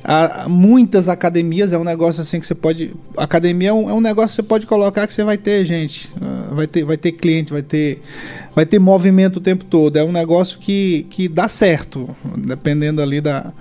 [0.04, 2.94] a- muitas academias é um negócio assim que você pode.
[3.16, 6.10] Academia é um, é um negócio que você pode colocar que você vai ter gente,
[6.20, 8.02] ah, vai ter, vai ter cliente, vai ter,
[8.54, 9.96] vai ter movimento o tempo todo.
[9.96, 13.52] É um negócio que, que dá certo, dependendo ali da,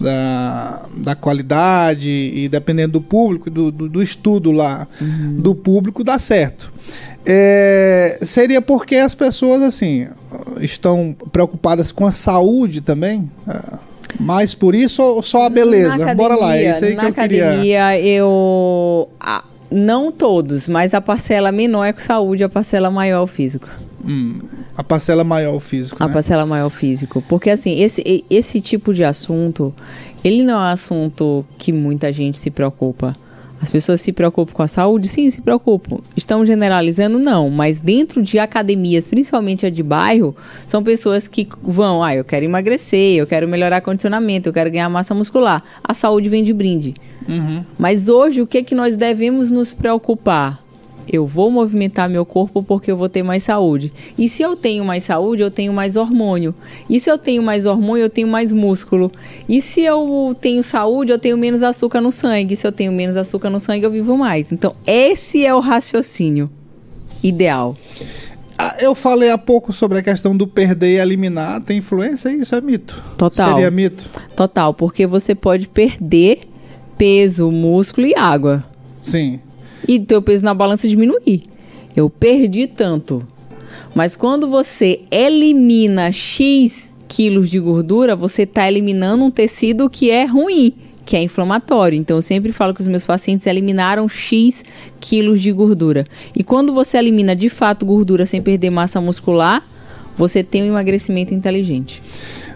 [0.00, 4.86] da, da qualidade e dependendo do público, do, do, do estudo lá
[5.38, 6.70] do público, dá certo.
[7.24, 10.06] É, seria porque as pessoas assim
[10.60, 13.28] estão preocupadas com a saúde também?
[13.48, 13.78] Ah,
[14.20, 15.96] Mais por isso ou só a beleza?
[16.04, 17.46] Na Bora lá, é academia- isso aí que na eu queria.
[17.48, 19.08] academia, eu.
[19.18, 23.26] ah, não todos, mas a parcela menor é com saúde, a parcela maior é o
[23.26, 23.68] físico.
[24.06, 24.38] Hum,
[24.76, 26.12] a parcela maior físico, A né?
[26.12, 27.24] parcela maior é físico.
[27.28, 29.74] Porque, assim, esse, esse tipo de assunto,
[30.22, 33.16] ele não é um assunto que muita gente se preocupa.
[33.60, 35.08] As pessoas se preocupam com a saúde?
[35.08, 35.98] Sim, se preocupam.
[36.14, 37.18] Estão generalizando?
[37.18, 37.48] Não.
[37.48, 40.36] Mas dentro de academias, principalmente a de bairro,
[40.66, 44.90] são pessoas que vão, ah, eu quero emagrecer, eu quero melhorar condicionamento, eu quero ganhar
[44.90, 45.64] massa muscular.
[45.82, 46.94] A saúde vem de brinde.
[47.26, 47.64] Uhum.
[47.78, 50.65] Mas hoje, o que, que nós devemos nos preocupar?
[51.10, 53.92] Eu vou movimentar meu corpo porque eu vou ter mais saúde.
[54.18, 56.54] E se eu tenho mais saúde, eu tenho mais hormônio.
[56.90, 59.10] E se eu tenho mais hormônio, eu tenho mais músculo.
[59.48, 62.56] E se eu tenho saúde, eu tenho menos açúcar no sangue.
[62.56, 64.50] Se eu tenho menos açúcar no sangue, eu vivo mais.
[64.50, 66.50] Então, esse é o raciocínio
[67.22, 67.76] ideal.
[68.58, 71.60] Ah, Eu falei há pouco sobre a questão do perder e eliminar.
[71.60, 72.30] Tem influência?
[72.30, 73.02] Isso é mito.
[73.18, 73.54] Total.
[73.54, 74.08] Seria mito?
[74.34, 76.40] Total, porque você pode perder
[76.96, 78.64] peso, músculo e água.
[79.00, 79.40] Sim.
[79.86, 81.44] E teu peso na balança diminuir.
[81.94, 83.26] Eu perdi tanto.
[83.94, 90.24] Mas quando você elimina X quilos de gordura, você está eliminando um tecido que é
[90.24, 90.72] ruim,
[91.04, 91.96] que é inflamatório.
[91.96, 94.64] Então eu sempre falo que os meus pacientes eliminaram X
[95.00, 96.04] quilos de gordura.
[96.34, 99.66] E quando você elimina de fato gordura sem perder massa muscular,
[100.16, 102.02] você tem um emagrecimento inteligente.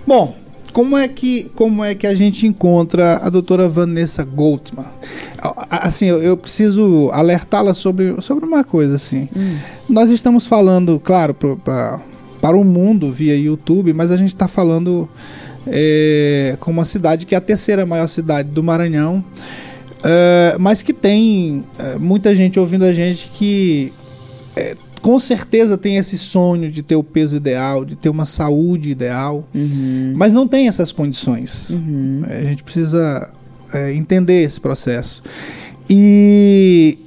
[0.07, 0.35] Bom,
[0.73, 4.87] como é que, como é que a gente encontra a doutora Vanessa Goldman?
[5.69, 9.29] Assim, eu, eu preciso alertá-la sobre, sobre uma coisa, assim.
[9.89, 12.01] Nós estamos falando, claro, pra,
[12.41, 15.09] para o mundo via YouTube, mas a gente está falando
[15.67, 19.25] é, com uma cidade que é a terceira maior cidade do Maranhão,
[20.03, 23.93] é, mas que tem é, muita gente ouvindo a gente que
[24.57, 28.91] é, com certeza tem esse sonho de ter o peso ideal, de ter uma saúde
[28.91, 29.47] ideal,
[30.15, 31.77] mas não tem essas condições.
[32.29, 33.31] É, A gente precisa
[33.73, 35.23] é, entender esse processo.
[35.89, 36.99] E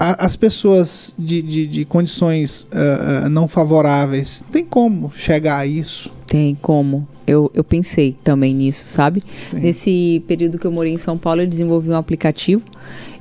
[0.00, 5.66] a- as pessoas de, de- de condições ah, ah, não favoráveis, tem como chegar a
[5.66, 6.10] isso?
[6.26, 7.06] Tem como.
[7.26, 9.22] Eu, eu pensei também nisso, sabe?
[9.46, 9.58] Sim.
[9.60, 12.62] Nesse período que eu morei em São Paulo, eu desenvolvi um aplicativo.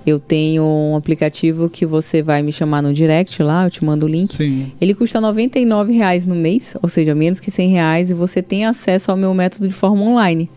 [0.06, 4.06] Eu tenho um aplicativo que você vai me chamar no direct lá, eu te mando
[4.06, 4.34] o link.
[4.34, 4.72] Sim.
[4.82, 8.66] Ele custa 99 reais no mês, ou seja, menos que 100 reais, e você tem
[8.66, 10.50] acesso ao meu método de forma online.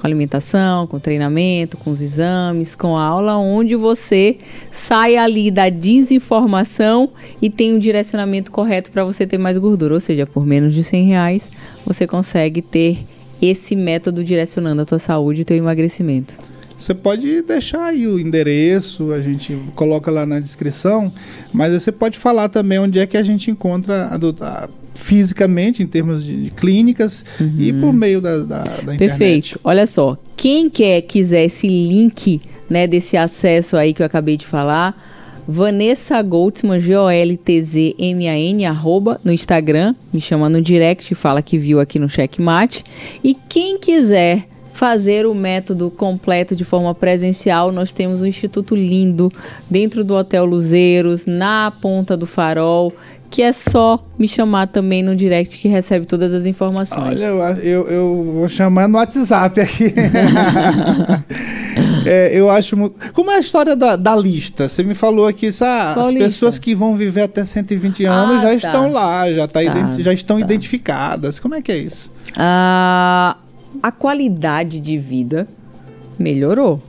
[0.00, 4.38] com alimentação, com treinamento, com os exames, com a aula, onde você
[4.70, 9.92] sai ali da desinformação e tem um direcionamento correto para você ter mais gordura.
[9.92, 11.50] Ou seja, por menos de 100 reais,
[11.84, 13.04] você consegue ter
[13.42, 16.38] esse método direcionando a tua saúde e teu emagrecimento.
[16.80, 21.12] Você pode deixar aí o endereço, a gente coloca lá na descrição,
[21.52, 25.86] mas você pode falar também onde é que a gente encontra a, a, fisicamente, em
[25.86, 27.54] termos de, de clínicas, uhum.
[27.58, 28.98] e por meio da, da, da internet.
[28.98, 29.60] Perfeito.
[29.62, 34.46] Olha só, quem quer quiser esse link né, desse acesso aí que eu acabei de
[34.46, 34.96] falar,
[35.46, 42.08] Vanessa Goldsman, G-O-L-T-Z-M-A-N, arroba, no Instagram, me chama no direct fala que viu aqui no
[42.08, 42.84] Checkmate.
[43.22, 44.46] E quem quiser
[44.80, 49.30] fazer o método completo de forma presencial, nós temos um instituto lindo
[49.68, 52.90] dentro do Hotel Luzeiros, na Ponta do Farol,
[53.28, 57.20] que é só me chamar também no direct que recebe todas as informações.
[57.20, 59.92] Olha, eu, eu, vou chamar no WhatsApp aqui.
[62.06, 63.12] é, eu acho muito...
[63.12, 64.66] Como é a história da, da lista?
[64.66, 66.24] Você me falou aqui, ah, as lista?
[66.24, 68.54] pessoas que vão viver até 120 anos ah, já tá.
[68.54, 70.44] estão lá, já, tá tá, já estão tá.
[70.46, 71.38] identificadas.
[71.38, 72.10] Como é que é isso?
[72.34, 73.36] Ah
[73.82, 75.46] a qualidade de vida
[76.18, 76.82] melhorou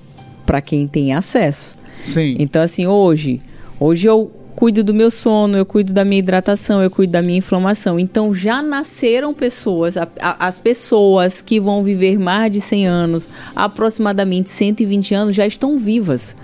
[0.46, 1.78] para quem tem acesso.
[2.06, 2.36] Sim.
[2.39, 3.41] Então, assim, hoje,
[3.80, 7.39] hoje eu cuido do meu sono, eu cuido da minha hidratação, eu cuido da minha
[7.39, 8.00] inflamação.
[8.00, 13.28] Então já nasceram pessoas, a, a, as pessoas que vão viver mais de 100 anos,
[13.56, 16.36] aproximadamente 120 anos, já estão vivas.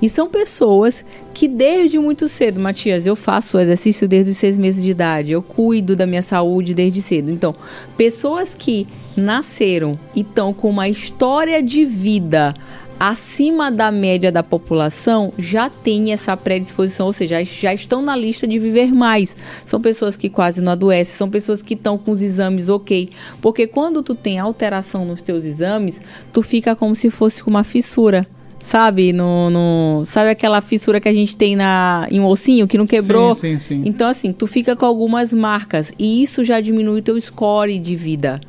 [0.00, 4.82] E são pessoas que desde muito cedo, Matias, eu faço exercício desde os seis meses
[4.82, 7.30] de idade, eu cuido da minha saúde desde cedo.
[7.30, 7.54] Então,
[7.94, 12.54] pessoas que nasceram e estão com uma história de vida
[12.98, 18.46] acima da média da população já tem essa predisposição, ou seja, já estão na lista
[18.46, 19.36] de viver mais.
[19.64, 23.08] São pessoas que quase não adoecem, são pessoas que estão com os exames ok.
[23.40, 26.00] Porque quando tu tem alteração nos teus exames,
[26.32, 28.26] tu fica como se fosse com uma fissura.
[28.58, 32.76] Sabe, no, no, sabe aquela fissura que a gente tem na, em um ossinho que
[32.76, 33.32] não quebrou?
[33.32, 33.82] Sim, sim, sim.
[33.86, 37.94] Então, assim, tu fica com algumas marcas e isso já diminui o teu score de
[37.94, 38.40] vida.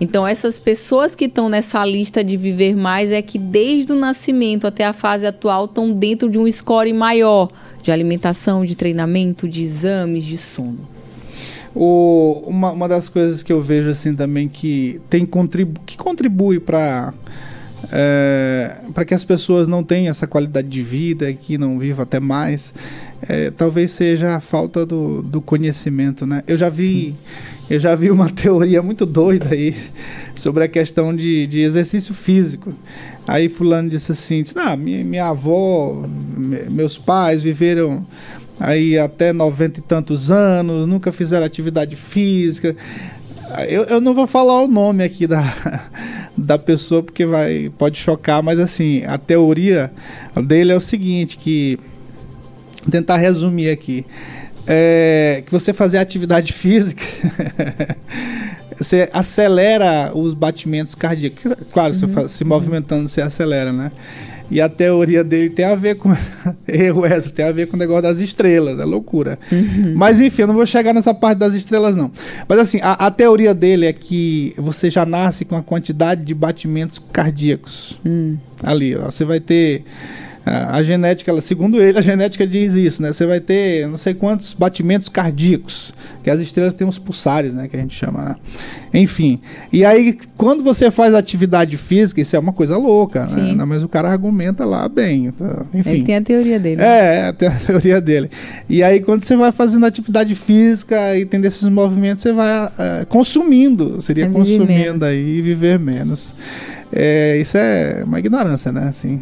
[0.00, 4.66] Então, essas pessoas que estão nessa lista de viver mais é que desde o nascimento
[4.66, 7.50] até a fase atual estão dentro de um score maior
[7.82, 10.78] de alimentação, de treinamento, de exames, de sono.
[11.74, 16.58] O, uma, uma das coisas que eu vejo assim também que tem contribu que contribui
[16.58, 17.14] para
[17.92, 22.20] é, para que as pessoas não tenham essa qualidade de vida, que não vivam até
[22.20, 22.74] mais,
[23.22, 26.42] é, talvez seja a falta do, do conhecimento, né?
[26.46, 27.14] Eu já vi,
[27.68, 29.74] eu já vi uma teoria muito doida aí
[30.34, 32.72] sobre a questão de, de exercício físico.
[33.26, 36.04] Aí fulano disse assim, disse, não, minha, minha avó,
[36.68, 38.06] meus pais viveram
[38.58, 42.76] aí até noventa e tantos anos, nunca fizeram atividade física.
[43.68, 45.54] Eu, eu não vou falar o nome aqui da,
[46.36, 49.92] da pessoa porque vai pode chocar, mas assim, a teoria
[50.44, 51.78] dele é o seguinte, que
[52.82, 54.04] vou tentar resumir aqui.
[54.66, 57.02] É, que você fazer atividade física,
[58.78, 61.52] você acelera os batimentos cardíacos.
[61.72, 62.06] Claro, uhum.
[62.06, 63.90] você se movimentando, você acelera, né?
[64.50, 66.10] E a teoria dele tem a ver com.
[66.66, 69.38] Erro essa, tem a ver com o negócio das estrelas, é loucura.
[69.50, 69.94] Uhum.
[69.96, 72.10] Mas enfim, eu não vou chegar nessa parte das estrelas, não.
[72.48, 76.34] Mas assim, a, a teoria dele é que você já nasce com a quantidade de
[76.34, 77.98] batimentos cardíacos.
[78.04, 78.36] Hum.
[78.62, 79.84] Ali, ó, você vai ter
[80.44, 83.12] a, genética, segundo ele, a genética diz isso, né?
[83.12, 87.68] Você vai ter não sei quantos batimentos cardíacos, que as estrelas têm os pulsares, né?
[87.68, 88.36] Que a gente chama, né?
[88.92, 89.38] Enfim.
[89.72, 93.64] E aí, quando você faz atividade física, isso é uma coisa louca, né?
[93.66, 95.30] Mas o cara argumenta lá bem.
[95.30, 95.64] Tá?
[95.74, 95.90] Enfim.
[95.90, 96.82] Ele tem a teoria dele.
[96.82, 98.30] É, tem a teoria dele.
[98.68, 103.06] E aí, quando você vai fazendo atividade física e tendo esses movimentos, você vai uh,
[103.08, 106.34] consumindo, seria é consumindo aí e viver menos.
[106.92, 108.88] É, isso é uma ignorância, né?
[108.88, 109.20] Assim.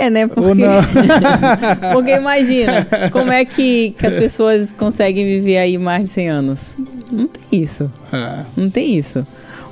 [0.00, 0.26] É, né?
[0.26, 0.62] Porque,
[1.92, 6.70] porque imagina, como é que, que as pessoas conseguem viver aí mais de 100 anos?
[7.10, 7.90] Não tem isso.
[8.12, 8.44] É.
[8.56, 9.26] Não tem isso.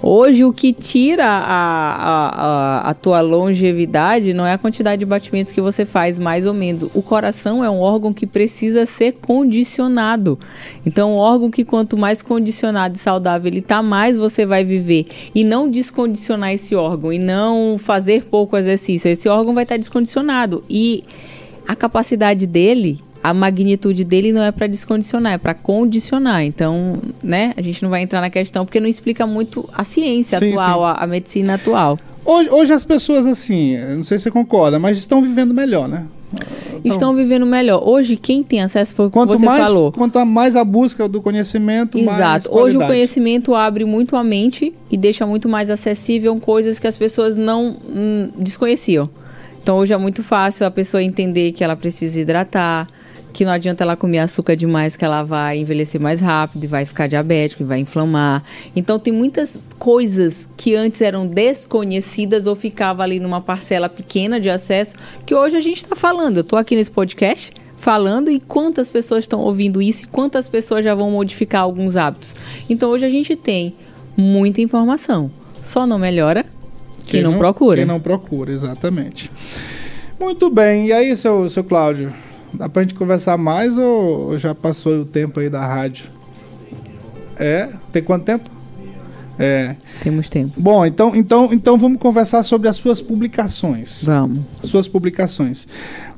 [0.08, 5.04] Hoje, o que tira a, a, a, a, tua longevidade não é a quantidade de
[5.04, 6.88] batimentos que você faz, mais ou menos.
[6.94, 10.38] O coração é um órgão que precisa ser condicionado.
[10.86, 15.06] Então, um órgão que quanto mais condicionado e saudável ele está, mais você vai viver.
[15.34, 19.10] E não descondicionar esse órgão, e não fazer pouco exercício.
[19.10, 20.62] Esse órgão vai estar tá descondicionado.
[20.70, 21.02] E
[21.66, 26.44] a capacidade dele a magnitude dele não é para descondicionar, é para condicionar.
[26.44, 30.38] Então, né, a gente não vai entrar na questão porque não explica muito a ciência
[30.38, 30.84] sim, atual, sim.
[30.84, 31.98] A, a, medicina atual.
[32.24, 36.06] Hoje, hoje as pessoas, assim, não sei se você concorda, mas estão vivendo melhor, né?
[36.84, 37.82] estão vivendo melhor.
[37.84, 39.90] Hoje, quem tem acesso foi o que Quanto você mais, falou.
[39.90, 42.54] quanto mais a busca do conhecimento, mais Exato.
[42.54, 46.96] Hoje o conhecimento abre muito a mente e deixa muito mais acessível coisas que as
[46.96, 49.10] pessoas não hum, desconheciam.
[49.60, 52.86] Então hoje é muito fácil a pessoa entender que ela precisa hidratar,
[53.36, 56.86] que não adianta ela comer açúcar demais que ela vai envelhecer mais rápido e vai
[56.86, 58.42] ficar diabético e vai inflamar.
[58.74, 64.48] Então tem muitas coisas que antes eram desconhecidas ou ficava ali numa parcela pequena de
[64.48, 66.38] acesso que hoje a gente está falando.
[66.38, 70.82] Eu estou aqui nesse podcast falando e quantas pessoas estão ouvindo isso e quantas pessoas
[70.82, 72.34] já vão modificar alguns hábitos.
[72.70, 73.74] Então hoje a gente tem
[74.16, 75.30] muita informação.
[75.62, 76.46] Só não melhora
[77.06, 77.76] quem, não, procura.
[77.76, 79.30] Quem não procura, exatamente.
[80.18, 80.86] Muito bem.
[80.86, 82.14] E aí, seu, seu Cláudio?
[82.52, 86.10] Dá pra gente conversar mais ou já passou o tempo aí da rádio?
[87.36, 87.70] É?
[87.92, 88.55] Tem quanto tempo?
[89.38, 89.76] É.
[90.02, 90.52] Temos tempo.
[90.56, 94.04] Bom, então, então, então vamos conversar sobre as suas publicações.
[94.04, 94.40] Vamos.
[94.62, 95.66] Suas publicações.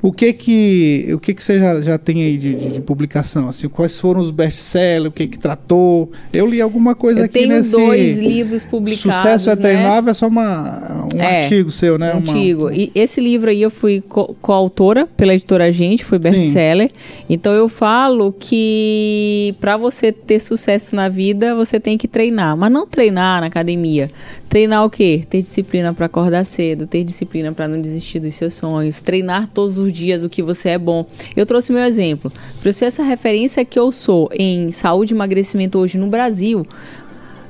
[0.01, 3.49] O que que, o que, que você já, já tem aí de, de, de publicação?
[3.49, 5.07] Assim, quais foram os best-sellers?
[5.07, 6.09] O que que tratou?
[6.31, 7.71] Eu li alguma coisa Eu aqui tenho nesse...
[7.71, 9.13] dois livros publicados.
[9.17, 9.61] Sucesso é né?
[9.61, 12.13] treinável é só uma, um É, artigo seu, né?
[12.13, 12.71] Uma- Antigo.
[12.71, 16.89] E esse livro aí eu fui co- coautora pela editora Gente, foi best-seller.
[17.29, 22.55] Então eu falo que para você ter sucesso na vida, você tem que treinar.
[22.55, 24.09] Mas não treinar na academia.
[24.47, 25.23] Treinar o quê?
[25.29, 29.77] Ter disciplina para acordar cedo, ter disciplina para não desistir dos seus sonhos, treinar todos
[29.77, 31.05] os dias o que você é bom.
[31.35, 32.31] Eu trouxe meu exemplo.
[32.61, 36.65] Para ser essa referência que eu sou em saúde e emagrecimento hoje no Brasil,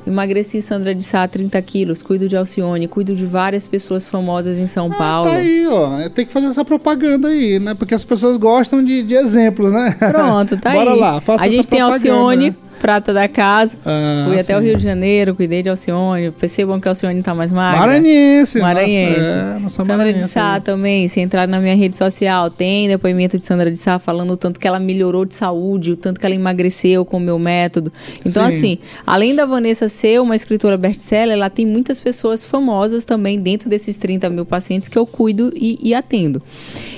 [0.07, 4.65] Emagreci Sandra de Sá 30 quilos, cuido de Alcione, cuido de várias pessoas famosas em
[4.65, 5.29] São Ah, Paulo.
[5.29, 6.09] Tá aí, ó.
[6.09, 7.75] Tem que fazer essa propaganda aí, né?
[7.75, 9.95] Porque as pessoas gostam de, de exemplos, né?
[9.99, 10.99] Pronto, tá Bora aí.
[10.99, 12.55] lá, faça A gente tem propaganda, Alcione?
[12.79, 13.77] Prata da casa.
[13.85, 14.65] Ah, Fui até o sim.
[14.67, 16.31] Rio de Janeiro, cuidei de Alcione.
[16.31, 17.79] Percebam que a Alcione tá mais magra.
[17.79, 18.59] Maranhense.
[18.59, 19.19] Maranhense.
[19.19, 20.61] Nossa, é, nossa Sandra maranhense de Sá aí.
[20.61, 24.37] também, se entrar na minha rede social, tem depoimento de Sandra de Sá falando o
[24.37, 27.91] tanto que ela melhorou de saúde, o tanto que ela emagreceu com o meu método.
[28.25, 28.57] Então, Sim.
[28.57, 33.69] assim, além da Vanessa ser uma escritora best-seller, ela tem muitas pessoas famosas também dentro
[33.69, 36.41] desses 30 mil pacientes que eu cuido e, e atendo.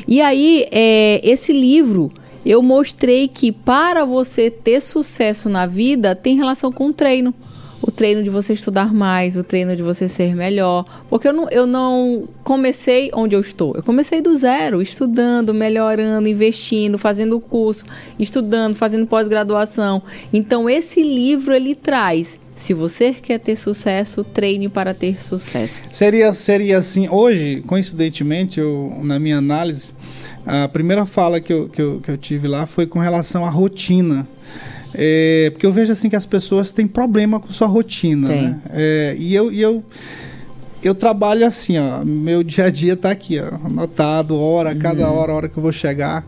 [0.07, 2.11] E aí, é, esse livro
[2.45, 7.33] eu mostrei que para você ter sucesso na vida tem relação com o treino.
[7.83, 10.85] O treino de você estudar mais, o treino de você ser melhor.
[11.09, 13.73] Porque eu não, eu não comecei onde eu estou.
[13.75, 17.83] Eu comecei do zero, estudando, melhorando, investindo, fazendo curso,
[18.19, 20.03] estudando, fazendo pós-graduação.
[20.31, 22.39] Então, esse livro ele traz.
[22.55, 25.81] Se você quer ter sucesso, treine para ter sucesso.
[25.91, 29.93] Seria, seria assim, hoje, coincidentemente, eu, na minha análise,
[30.45, 33.49] a primeira fala que eu, que, eu, que eu tive lá foi com relação à
[33.49, 34.27] rotina.
[34.93, 38.61] É, porque eu vejo assim que as pessoas têm problema com sua rotina, né?
[38.71, 39.81] É, e eu, e eu,
[40.83, 45.15] eu trabalho assim, ó, meu dia a dia tá aqui, ó, anotado, hora, cada Uhum.
[45.17, 46.25] hora, hora que eu vou chegar.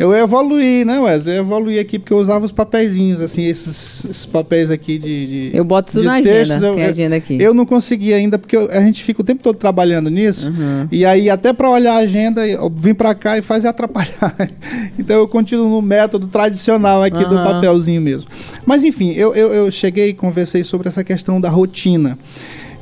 [0.00, 1.36] Eu evoluí, né, Wesley?
[1.36, 5.50] Eu evoluí aqui porque eu usava os papeizinhos, assim, esses, esses papéis aqui de, de
[5.56, 6.30] Eu boto tudo de na agenda.
[6.30, 7.36] textos, eu- tem agenda aqui.
[7.40, 10.50] eu não consegui ainda, porque eu- a gente fica o tempo todo trabalhando nisso.
[10.50, 10.88] Uhum.
[10.90, 14.50] E aí, até para olhar a agenda, eu vim para cá e faz atrapalhar.
[14.98, 17.44] então, eu continuo no método tradicional aqui do Aham.
[17.44, 18.30] papelzinho mesmo.
[18.64, 22.18] Mas, enfim, eu, eu, eu cheguei e conversei sobre essa questão da rotina.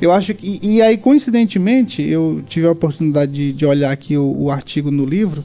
[0.01, 0.59] Eu acho que.
[0.63, 4.89] E, e aí, coincidentemente, eu tive a oportunidade de, de olhar aqui o, o artigo
[4.89, 5.43] no livro.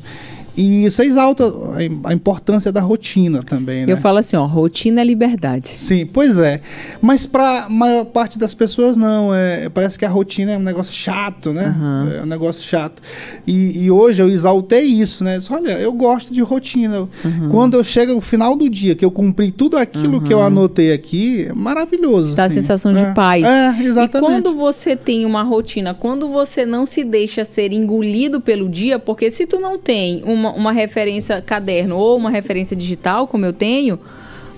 [0.57, 1.44] E isso exalta
[1.74, 3.92] a, im- a importância da rotina também, né?
[3.92, 5.70] Eu falo assim, ó, rotina é liberdade.
[5.76, 6.61] Sim, pois é.
[7.00, 9.34] Mas para maior parte das pessoas não.
[9.34, 11.66] É, parece que a rotina é um negócio chato, né?
[11.66, 12.12] Aham.
[12.20, 13.02] É um negócio chato.
[13.46, 15.38] E, e hoje eu exaltei isso, né?
[15.38, 17.00] Disse, Olha, eu gosto de rotina.
[17.00, 17.48] Uhum.
[17.50, 20.92] Quando eu chego no final do dia, que eu cumpri tudo aquilo que eu anotei
[20.92, 22.34] aqui, é maravilhoso.
[22.36, 22.57] Dá a assim.
[22.57, 23.12] sensação de É.
[23.12, 23.42] paz.
[23.44, 24.16] É, exatamente.
[24.16, 28.98] E quando você tem uma rotina, quando você não se deixa ser engolido pelo dia,
[28.98, 33.53] porque se tu não tem uma, uma referência caderno ou uma referência digital, como eu
[33.53, 33.99] tenho,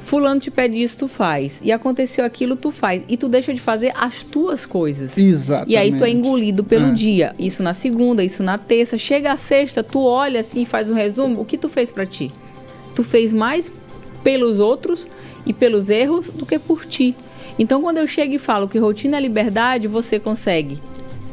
[0.05, 1.61] fulano te pede isso, tu faz.
[1.62, 3.03] E aconteceu aquilo, tu faz.
[3.09, 5.16] E tu deixa de fazer as tuas coisas.
[5.18, 5.72] Exatamente.
[5.72, 6.93] E aí tu é engolido pelo É.
[6.93, 7.34] dia.
[7.39, 8.97] Isso na segunda, isso na terça.
[8.97, 11.41] Chega a sexta, tu olha assim e faz um resumo.
[11.41, 12.30] O que tu fez pra ti?
[12.95, 13.72] Tu fez mais
[14.22, 15.07] pelos outros
[15.45, 17.14] e pelos erros do que por ti.
[17.59, 20.78] Então quando eu chego e falo que rotina é liberdade, você consegue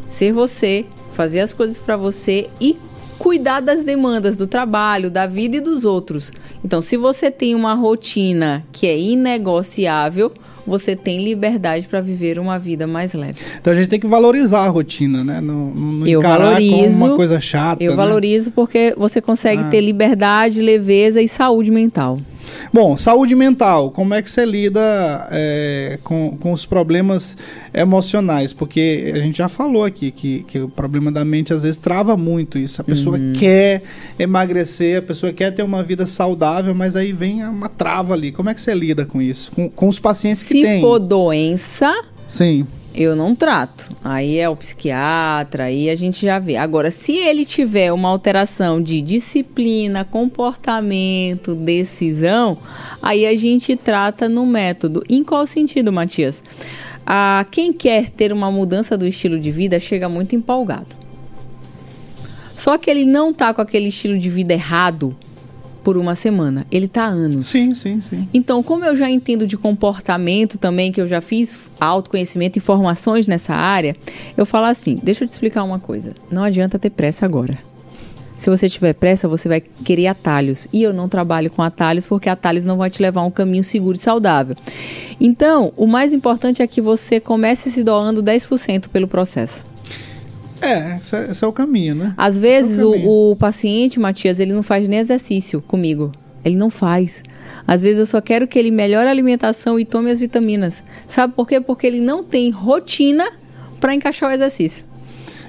[0.10, 2.78] ser você, fazer as coisas pra você e
[3.24, 6.34] cuidar das demandas do trabalho, da vida e dos outros.
[6.62, 10.34] Então, se você tem uma rotina que é inegociável,
[10.68, 13.40] você tem liberdade para viver uma vida mais leve.
[13.62, 15.40] Então a gente tem que valorizar a rotina, né?
[15.40, 17.82] Não, não Eu encarar como valorizo, uma coisa chata.
[17.82, 17.98] Eu né?
[17.98, 19.70] valorizo porque você consegue Ah.
[19.70, 22.20] ter liberdade, leveza e saúde mental.
[22.72, 27.36] Bom, saúde mental, como é que você lida é, com, com os problemas
[27.74, 28.54] emocionais?
[28.54, 32.16] Porque a gente já falou aqui que, que o problema da mente às vezes trava
[32.18, 32.82] muito isso.
[32.82, 33.34] A pessoa Uhum.
[33.34, 33.84] quer
[34.18, 38.32] emagrecer, a pessoa quer ter uma vida saudável, mas aí vem uma trava ali.
[38.32, 39.52] Como é que você lida com isso?
[39.52, 40.82] Com, com os pacientes que Se têm?
[40.82, 41.94] for doença,
[42.28, 42.66] Sim.
[42.94, 43.90] Eu não trato.
[44.04, 46.56] Aí é o psiquiatra, aí a gente já vê.
[46.58, 52.58] Agora, se ele tiver uma alteração de disciplina, comportamento, decisão,
[53.02, 55.04] aí a gente trata no método.
[55.10, 56.44] Em qual sentido, Matias?
[57.06, 60.96] Ah, quem quer ter uma mudança do estilo de vida chega muito empolgado.
[62.56, 65.16] Só que ele não tá com aquele estilo de vida errado
[65.84, 66.66] por uma semana.
[66.72, 67.48] Ele tá há anos.
[67.48, 68.28] Sim, sim, sim.
[68.34, 73.28] Então, como eu já entendo de comportamento também, que eu já fiz autoconhecimento e formações
[73.28, 73.96] nessa área,
[74.38, 76.14] eu falo assim: deixa eu te explicar uma coisa.
[76.32, 77.58] Não adianta ter pressa agora.
[78.38, 80.68] Se você tiver pressa, você vai querer atalhos.
[80.74, 83.64] E eu não trabalho com atalhos porque atalhos não vão te levar a um caminho
[83.64, 84.56] seguro e saudável.
[85.20, 89.66] Então, o mais importante é que você comece se doando 10% pelo processo.
[90.64, 92.14] É, esse é, esse é o caminho, né?
[92.18, 96.12] Às vezes é o o, o paciente, Matias, ele não faz nem exercício comigo.
[96.44, 97.24] Ele não faz.
[97.68, 100.84] Às vezes eu só quero que ele melhore a alimentação e tome as vitaminas.
[101.08, 101.62] Sabe por quê?
[101.62, 103.26] Porque ele não tem rotina
[103.80, 104.84] para encaixar o exercício.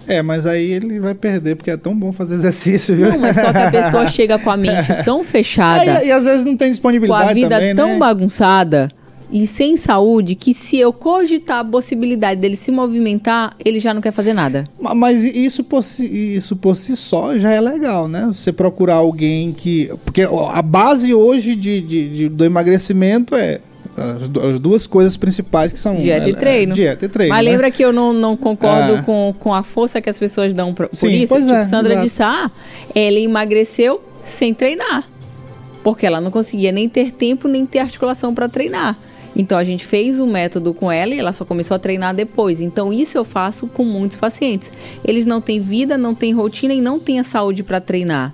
[0.06, 3.08] É, mas aí ele vai perder, porque é tão bom fazer exercício, viu?
[3.08, 6.12] Não, mas só que a pessoa chega com a mente tão fechada, É, e, e
[6.12, 7.98] às vezes não tem com a disponibilidade vida também, tão né?
[7.98, 8.88] bagunçada
[9.32, 14.00] e sem saúde, que se eu cogitar a possibilidade dele se movimentar, ele já não
[14.00, 14.68] quer fazer nada.
[14.80, 16.04] Ma- Mas isso por, si,
[16.36, 18.26] isso por si só já é legal, né?
[18.28, 19.90] Você procurar alguém que.
[20.04, 23.60] Porque a base hoje de, de- de- do emagrecimento é
[23.96, 25.96] as, du- as duas coisas principais que são.
[25.96, 26.72] Dieta é, e treino.
[26.72, 27.34] É, dieta e treino.
[27.34, 27.50] Mas né?
[27.50, 29.02] lembra que eu não, não concordo Ah.
[29.02, 31.32] com, com a força que as pessoas dão pra, por Sim, isso?
[31.32, 32.06] pois tipo, é, Sandra exato.
[32.06, 32.50] de Sá,
[32.94, 35.08] ela emagreceu sem treinar.
[35.82, 38.96] Porque ela não conseguia nem ter tempo, nem ter articulação para treinar.
[39.36, 42.60] Então a gente fez o método com ela e ela só começou a treinar depois.
[42.60, 44.70] Então isso eu faço com muitos pacientes.
[45.04, 48.32] Eles não têm vida, não têm rotina e não têm a saúde para treinar.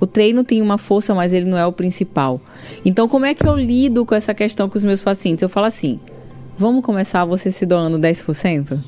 [0.00, 2.40] O treino tem uma força, mas ele não é o principal.
[2.84, 5.42] Então, como é que eu lido com essa questão com os meus pacientes?
[5.42, 6.00] Eu falo assim:
[6.58, 8.78] vamos começar você se doando 10%?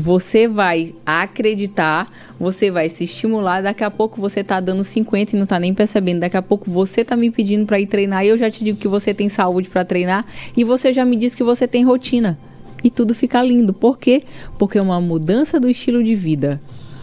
[0.00, 5.38] Você vai acreditar, você vai se estimular, daqui a pouco você tá dando 50 e
[5.38, 6.20] não tá nem percebendo.
[6.20, 8.78] Daqui a pouco você tá me pedindo para ir treinar e eu já te digo
[8.78, 10.24] que você tem saúde para treinar
[10.56, 12.38] e você já me diz que você tem rotina.
[12.82, 13.74] E tudo fica lindo.
[13.74, 14.22] Por quê?
[14.58, 16.58] Porque é uma mudança do estilo de vida.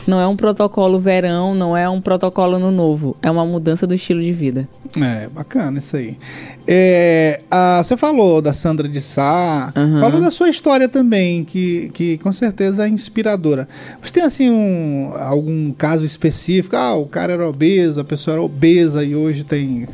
[0.07, 3.93] Não é um protocolo verão, não é um protocolo no novo, é uma mudança do
[3.93, 4.67] estilo de vida.
[5.01, 6.17] É, bacana isso aí.
[6.65, 9.99] É, a- você falou da Sandra de Sá, Aham.
[9.99, 13.67] falou da sua história também, que, que com certeza é inspiradora.
[14.01, 16.75] Você tem assim um, algum caso específico?
[16.75, 19.87] Ah, o cara era obeso, a pessoa era obesa e hoje tem.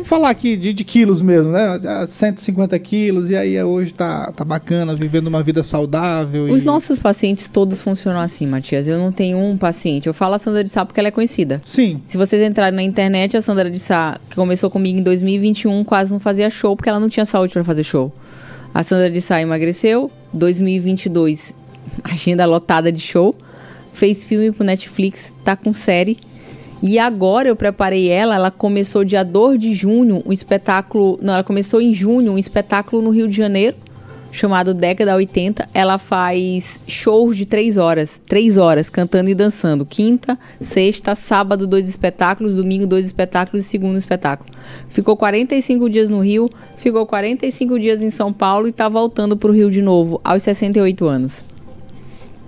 [0.00, 1.78] Vamos falar aqui de, de quilos mesmo, né?
[1.84, 6.44] Ah, 150 quilos e aí hoje tá, tá bacana, vivendo uma vida saudável.
[6.44, 6.66] Os e...
[6.66, 8.88] nossos pacientes todos funcionam assim, Matias.
[8.88, 10.06] Eu não tenho um paciente.
[10.06, 11.60] Eu falo a Sandra de Sá porque ela é conhecida.
[11.66, 15.84] Sim, Se vocês entrarem na internet, a Sandra de Sá, que começou comigo em 2021,
[15.84, 18.10] quase não fazia show porque ela não tinha saúde para fazer show.
[18.72, 21.54] A Sandra de Sá emagreceu, 2022,
[22.04, 23.34] agenda lotada de show,
[23.92, 26.16] fez filme pro Netflix, tá com série.
[26.82, 31.44] E agora eu preparei ela, ela começou dia 2 de junho, um espetáculo, não, ela
[31.44, 33.76] começou em junho, um espetáculo no Rio de Janeiro,
[34.32, 35.68] chamado Década 80.
[35.74, 39.84] Ela faz shows de três horas, três horas, cantando e dançando.
[39.84, 44.50] Quinta, sexta, sábado, dois espetáculos, domingo, dois espetáculos e segundo espetáculo.
[44.88, 49.52] Ficou 45 dias no Rio, ficou 45 dias em São Paulo e tá voltando pro
[49.52, 51.49] Rio de novo, aos 68 anos.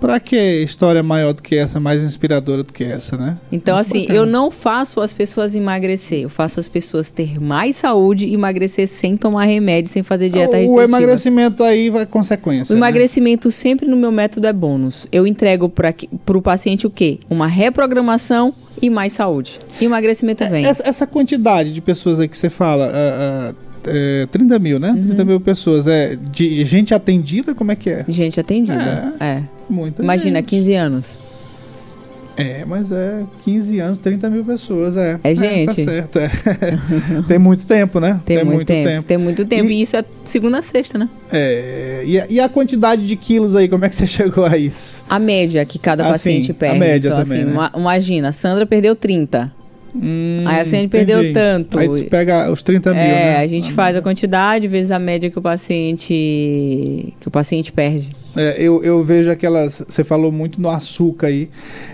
[0.03, 3.37] Pra que história maior do que essa, mais inspiradora do que essa, né?
[3.49, 4.19] Então, Muito assim, bacana.
[4.19, 8.85] eu não faço as pessoas emagrecer, eu faço as pessoas ter mais saúde e emagrecer
[8.89, 10.83] sem tomar remédio, sem fazer dieta o restritiva.
[10.83, 12.73] emagrecimento aí vai consequência.
[12.73, 12.79] O né?
[12.79, 15.07] emagrecimento sempre no meu método é bônus.
[15.09, 15.95] Eu entrego para
[16.37, 17.19] o paciente o quê?
[17.29, 19.57] Uma reprogramação e mais saúde.
[19.79, 20.65] E o emagrecimento vem.
[20.65, 23.53] Essa, essa quantidade de pessoas aí que você fala, ah, ah,
[23.87, 24.91] é, 30 mil, né?
[24.91, 25.03] Uhum.
[25.07, 25.87] 30 mil pessoas.
[25.87, 28.05] É de gente atendida, como é que é?
[28.07, 29.13] Gente atendida.
[29.19, 29.41] É.
[29.69, 30.49] Muita Imagina, gente.
[30.49, 31.17] 15 anos.
[32.35, 35.19] É, mas é 15 anos, 30 mil pessoas, é.
[35.23, 35.83] É Tá gente.
[35.83, 36.31] certo, é.
[37.27, 38.19] Tem muito tempo, né?
[38.25, 39.69] Tem, muito, tempo, Tem muito tempo.
[39.69, 41.07] E, E- isso é segunda a sexta, né?
[41.31, 44.57] É, e, a, e a quantidade de quilos aí, como é que você chegou a
[44.57, 45.03] isso?
[45.07, 46.79] A média que cada Ah, paciente sim, a perde.
[46.79, 47.53] média então, também, assim, né?
[47.53, 49.53] uma- imagina, a Sandra perdeu 30.
[49.95, 51.33] Hum, Aí assim a gente perdeu entendi.
[51.33, 51.77] tanto.
[51.77, 53.37] Aí você pega os 30 mil, É, né?
[53.37, 58.09] a gente faz a quantidade vezes a média que o paciente que o paciente perde.
[58.35, 59.83] É, eu, eu vejo aquelas.
[59.87, 61.49] Você falou muito no açúcar aí.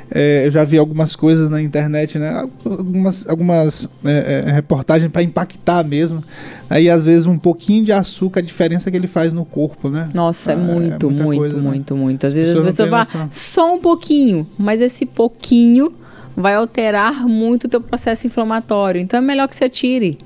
[0.10, 2.47] É, eu já vi algumas coisas na internet, né?
[2.66, 6.24] Algumas, algumas é, é, reportagens para impactar mesmo.
[6.70, 10.10] Aí, às vezes, um pouquinho de açúcar, a diferença que ele faz no corpo, né?
[10.14, 11.62] Nossa, é Ah, é muito, muita muito, coisa, né?
[11.64, 12.26] muito, muito.
[12.26, 13.28] Às vezes As as pessoas falam noção.
[13.32, 15.91] só um pouquinho, mas esse pouquinho
[16.36, 19.01] vai alterar muito o teu processo inflamatório.
[19.01, 20.17] Então é melhor que você tire.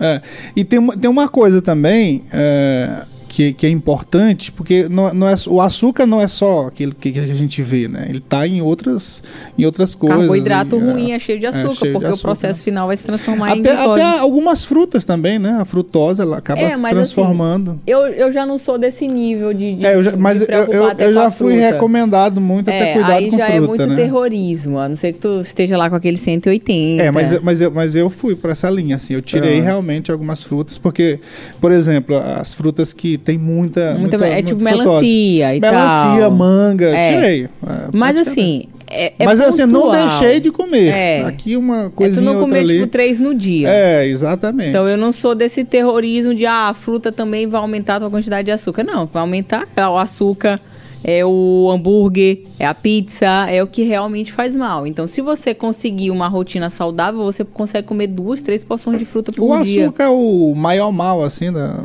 [0.00, 0.20] É,
[0.56, 3.04] e tem tem uma coisa também é,
[3.34, 7.10] que, que é importante, porque não, não é, o açúcar não é só aquilo que,
[7.10, 8.04] que a gente vê, né?
[8.10, 9.22] Ele tá em outras,
[9.58, 10.18] em outras coisas.
[10.18, 12.22] Carboidrato e, ruim é, é cheio de açúcar, cheio de porque o açúcar.
[12.28, 14.00] processo final vai se transformar em até, glicose.
[14.02, 15.56] até algumas frutas também, né?
[15.58, 17.80] A frutose, ela acaba É, mas transformando.
[17.86, 19.76] Eu, eu já não sou desse nível de.
[19.76, 22.92] de é, eu já, mas de eu, eu, eu já fui recomendado muito até É,
[22.92, 23.96] cuidado aí com já fruta, é muito né?
[23.96, 27.02] terrorismo, a não ser que tu esteja lá com aquele 180.
[27.02, 29.14] É, mas, eu- mas, eu, mas eu fui para essa linha, assim.
[29.14, 31.18] Eu tirei realmente algumas frutas, porque,
[31.62, 33.94] por exemplo, as frutas que tem muita.
[33.94, 36.30] Muita- muita, é tipo melancia e Melancia, tal.
[36.30, 37.12] manga, É.
[37.14, 37.44] tirei.
[37.44, 37.48] É,
[37.92, 39.92] Mas assim, é, é mas assim, não pontual.
[40.08, 40.88] deixei de comer.
[40.88, 41.20] É.
[41.22, 43.68] Aqui uma É tu coisinha não comer, tipo, três no dia.
[43.68, 44.70] É, exatamente.
[44.70, 48.10] Então eu não sou desse terrorismo de ah, a fruta também vai aumentar a tua
[48.10, 48.82] quantidade de açúcar.
[48.84, 50.60] Não, vai aumentar é o açúcar,
[51.04, 54.86] é o hambúrguer, é a pizza, é o que realmente faz mal.
[54.86, 59.32] Então, se você conseguir uma rotina saudável, você consegue comer duas, três porções de fruta
[59.32, 59.84] por o dia.
[59.84, 61.82] açúcar é o maior mal, assim, da,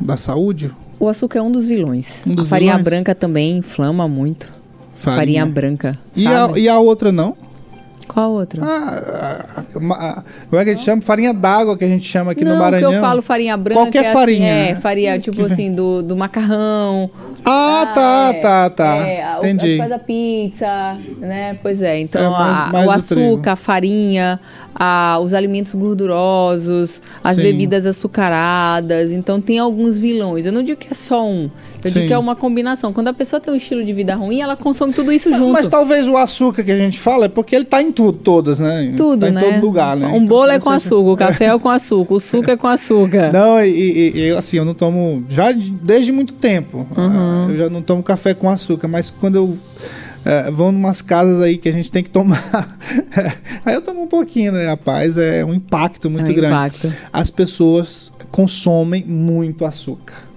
[0.00, 0.70] da saúde.
[0.98, 2.22] O açúcar é um dos vilões.
[2.26, 2.84] Um dos a farinha vilões?
[2.84, 4.48] branca também inflama muito.
[4.94, 5.98] Farinha, branca.
[6.14, 7.36] E a, e a outra não?
[8.12, 8.60] Qual outra?
[8.64, 11.00] Ah, a- a- a- como é que a gente chama?
[11.00, 12.92] Farinha d'água que a gente chama aqui não, no Maranhão.
[12.92, 13.80] eu falo farinha branca.
[13.82, 14.74] Qualquer é assim, farinha, é, né?
[14.80, 17.08] farinha, tipo assim, do, do macarrão.
[17.44, 18.96] Ah, tá, é, tá, tá.
[18.96, 19.78] é, Entendi.
[19.78, 21.56] Faz a pizza, né?
[21.62, 22.00] Pois é.
[22.00, 23.30] Então, É, mais- mais o do trigo.
[23.34, 24.40] açúcar, a farinha,
[25.22, 27.42] os alimentos gordurosos, as Sim.
[27.42, 29.12] bebidas açucaradas.
[29.12, 30.46] Então, tem alguns vilões.
[30.46, 31.48] Eu não digo que é só um.
[31.82, 31.94] Eu Sim.
[31.94, 32.92] digo que é uma combinação.
[32.92, 35.52] Quando a pessoa tem um estilo de vida ruim, ela consome tudo isso junto.
[35.52, 38.60] Mas talvez o açúcar que a gente fala é porque ele tá em tudo, todas,
[38.60, 38.92] né?
[38.96, 39.40] tudo, tá em né?
[39.40, 40.06] todo lugar, né?
[40.08, 42.50] Um Então, bolo é talvez com seja- açúcar, o café é com açúcar, o suco
[42.50, 43.32] é com açúcar.
[43.32, 43.68] Não, e,
[44.14, 46.78] e- eu, assim, eu não tomo já de- desde muito tempo.
[46.78, 46.86] Uhum.
[46.96, 49.58] Ah, eu já não tomo café com açúcar, mas quando eu
[50.24, 52.76] eh, vou numas casas aí que a gente tem que tomar,
[53.64, 55.16] aí eu tomo um pouquinho, né, rapaz?
[55.16, 56.54] É um impacto muito É um grande.
[56.54, 56.92] impacto.
[57.12, 60.29] As pessoas consomem muito açúcar.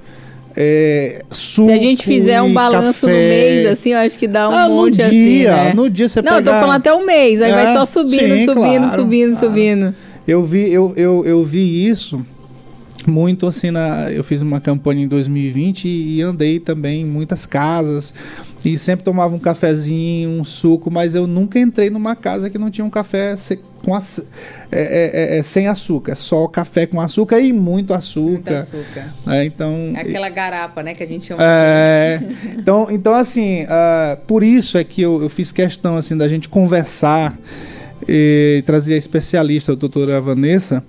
[0.56, 3.30] É, suco Se a gente fizer um balanço no café.
[3.30, 5.74] mês, assim, eu acho que dá um ah, no monte dia, assim, né?
[5.74, 6.54] no dia você Não, eu pegar...
[6.54, 9.47] tô falando até o mês, aí É, vai só subindo, sim, subindo, claro, subindo, claro.
[9.47, 9.95] subindo.
[10.28, 12.26] Eu vi, eu, eu, eu vi isso
[13.06, 14.12] muito assim na.
[14.12, 18.14] Eu fiz uma campanha em 2020 e, e andei também em muitas casas
[18.66, 22.72] e sempre tomava um cafezinho, um suco, mas eu nunca entrei numa casa que não
[22.72, 24.22] tinha um café se- com aç-
[24.72, 28.62] é, é, é, sem açúcar, só café com açúcar e muito açúcar.
[28.62, 29.14] açúcar.
[29.26, 29.45] né?
[29.45, 29.91] Então.
[29.95, 31.43] É aquela garapa, né, que a gente chama.
[31.43, 32.22] É,
[32.58, 36.47] então, então assim, ah, por isso é que eu, eu fiz questão assim da gente
[36.47, 37.38] conversar
[38.08, 40.84] e trazer a especialista, a doutora Vanessa,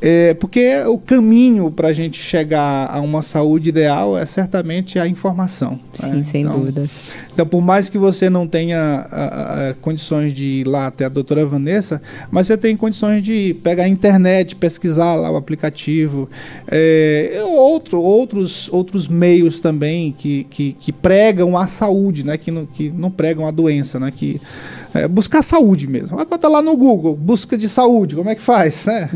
[0.00, 5.08] é, porque o caminho para a gente chegar a uma saúde ideal é certamente a
[5.08, 5.80] informação.
[5.92, 6.22] Sim, né?
[6.22, 7.00] sem Então, dúvidas.
[7.32, 11.08] então, por mais que você não tenha ah, ah, condições de ir lá até a
[11.08, 16.28] doutora Vanessa, mas você tem condições de pegar a internet, pesquisar lá o aplicativo,
[16.68, 22.36] é, outro, outros, outros meios também que, que, que pregam a saúde, né?
[22.36, 24.12] que, não, que não pregam a doença, né?
[24.14, 24.40] que,
[24.94, 26.16] é, buscar saúde mesmo.
[26.16, 28.86] Vai botar lá no Google, busca de saúde, como é que faz?
[28.86, 29.08] Né?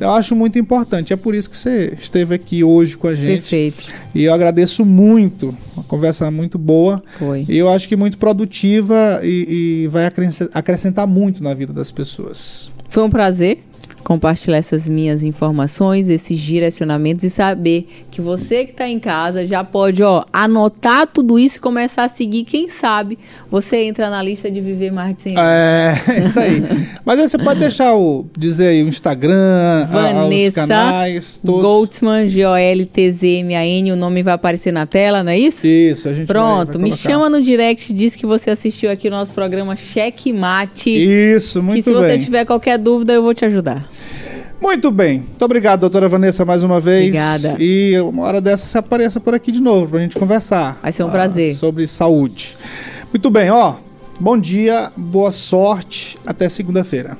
[0.00, 1.12] Eu acho muito importante.
[1.12, 3.40] É por isso que você esteve aqui hoje com a gente.
[3.40, 3.84] Perfeito.
[4.14, 5.54] E eu agradeço muito.
[5.76, 7.02] Uma conversa muito boa.
[7.18, 7.44] Foi.
[7.48, 10.10] E eu acho que muito produtiva e, e vai
[10.54, 12.70] acrescentar muito na vida das pessoas.
[12.88, 13.58] Foi um prazer
[14.08, 19.62] compartilhar essas minhas informações, esses direcionamentos e saber que você que está em casa já
[19.62, 22.44] pode, ó, anotar tudo isso e começar a seguir.
[22.44, 23.18] Quem sabe
[23.50, 25.46] você entra na lista de viver mais de 100 anos.
[26.08, 26.62] É, isso aí.
[27.04, 28.24] Mas aí você pode deixar o.
[28.34, 31.60] dizer aí o Instagram, a- a- os Vanessa canais, todos.
[31.62, 35.66] Goldsman, G-O-L-T-Z-M-A-N, o nome vai aparecer na tela, não é isso?
[35.66, 37.10] Isso, a gente vai- Pronto, vai me colocar.
[37.10, 40.88] chama no direct, diz que você assistiu aqui o nosso programa Cheque Mate.
[40.88, 42.18] Isso, muito se você bem.
[42.18, 43.86] tiver qualquer dúvida, eu vou te ajudar.
[44.60, 45.20] Muito bem.
[45.20, 47.06] Muito obrigado, doutora Vanessa, mais uma vez.
[47.06, 47.56] Obrigada.
[47.58, 50.78] E uma hora dessa você apareça por aqui de novo pra gente conversar.
[50.82, 51.54] Vai ser um ah, prazer.
[51.54, 52.56] Sobre saúde.
[53.12, 53.74] Muito bem, ó.
[54.20, 56.18] Bom dia, boa sorte.
[56.26, 57.16] Até segunda-feira.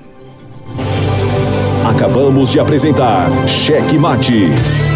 [1.88, 4.48] Acabamos de apresentar Cheque Mate.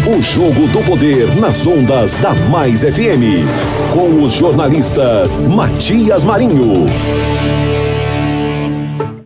[0.05, 3.47] O jogo do poder nas ondas da Mais FM.
[3.93, 6.85] Com o jornalista Matias Marinho.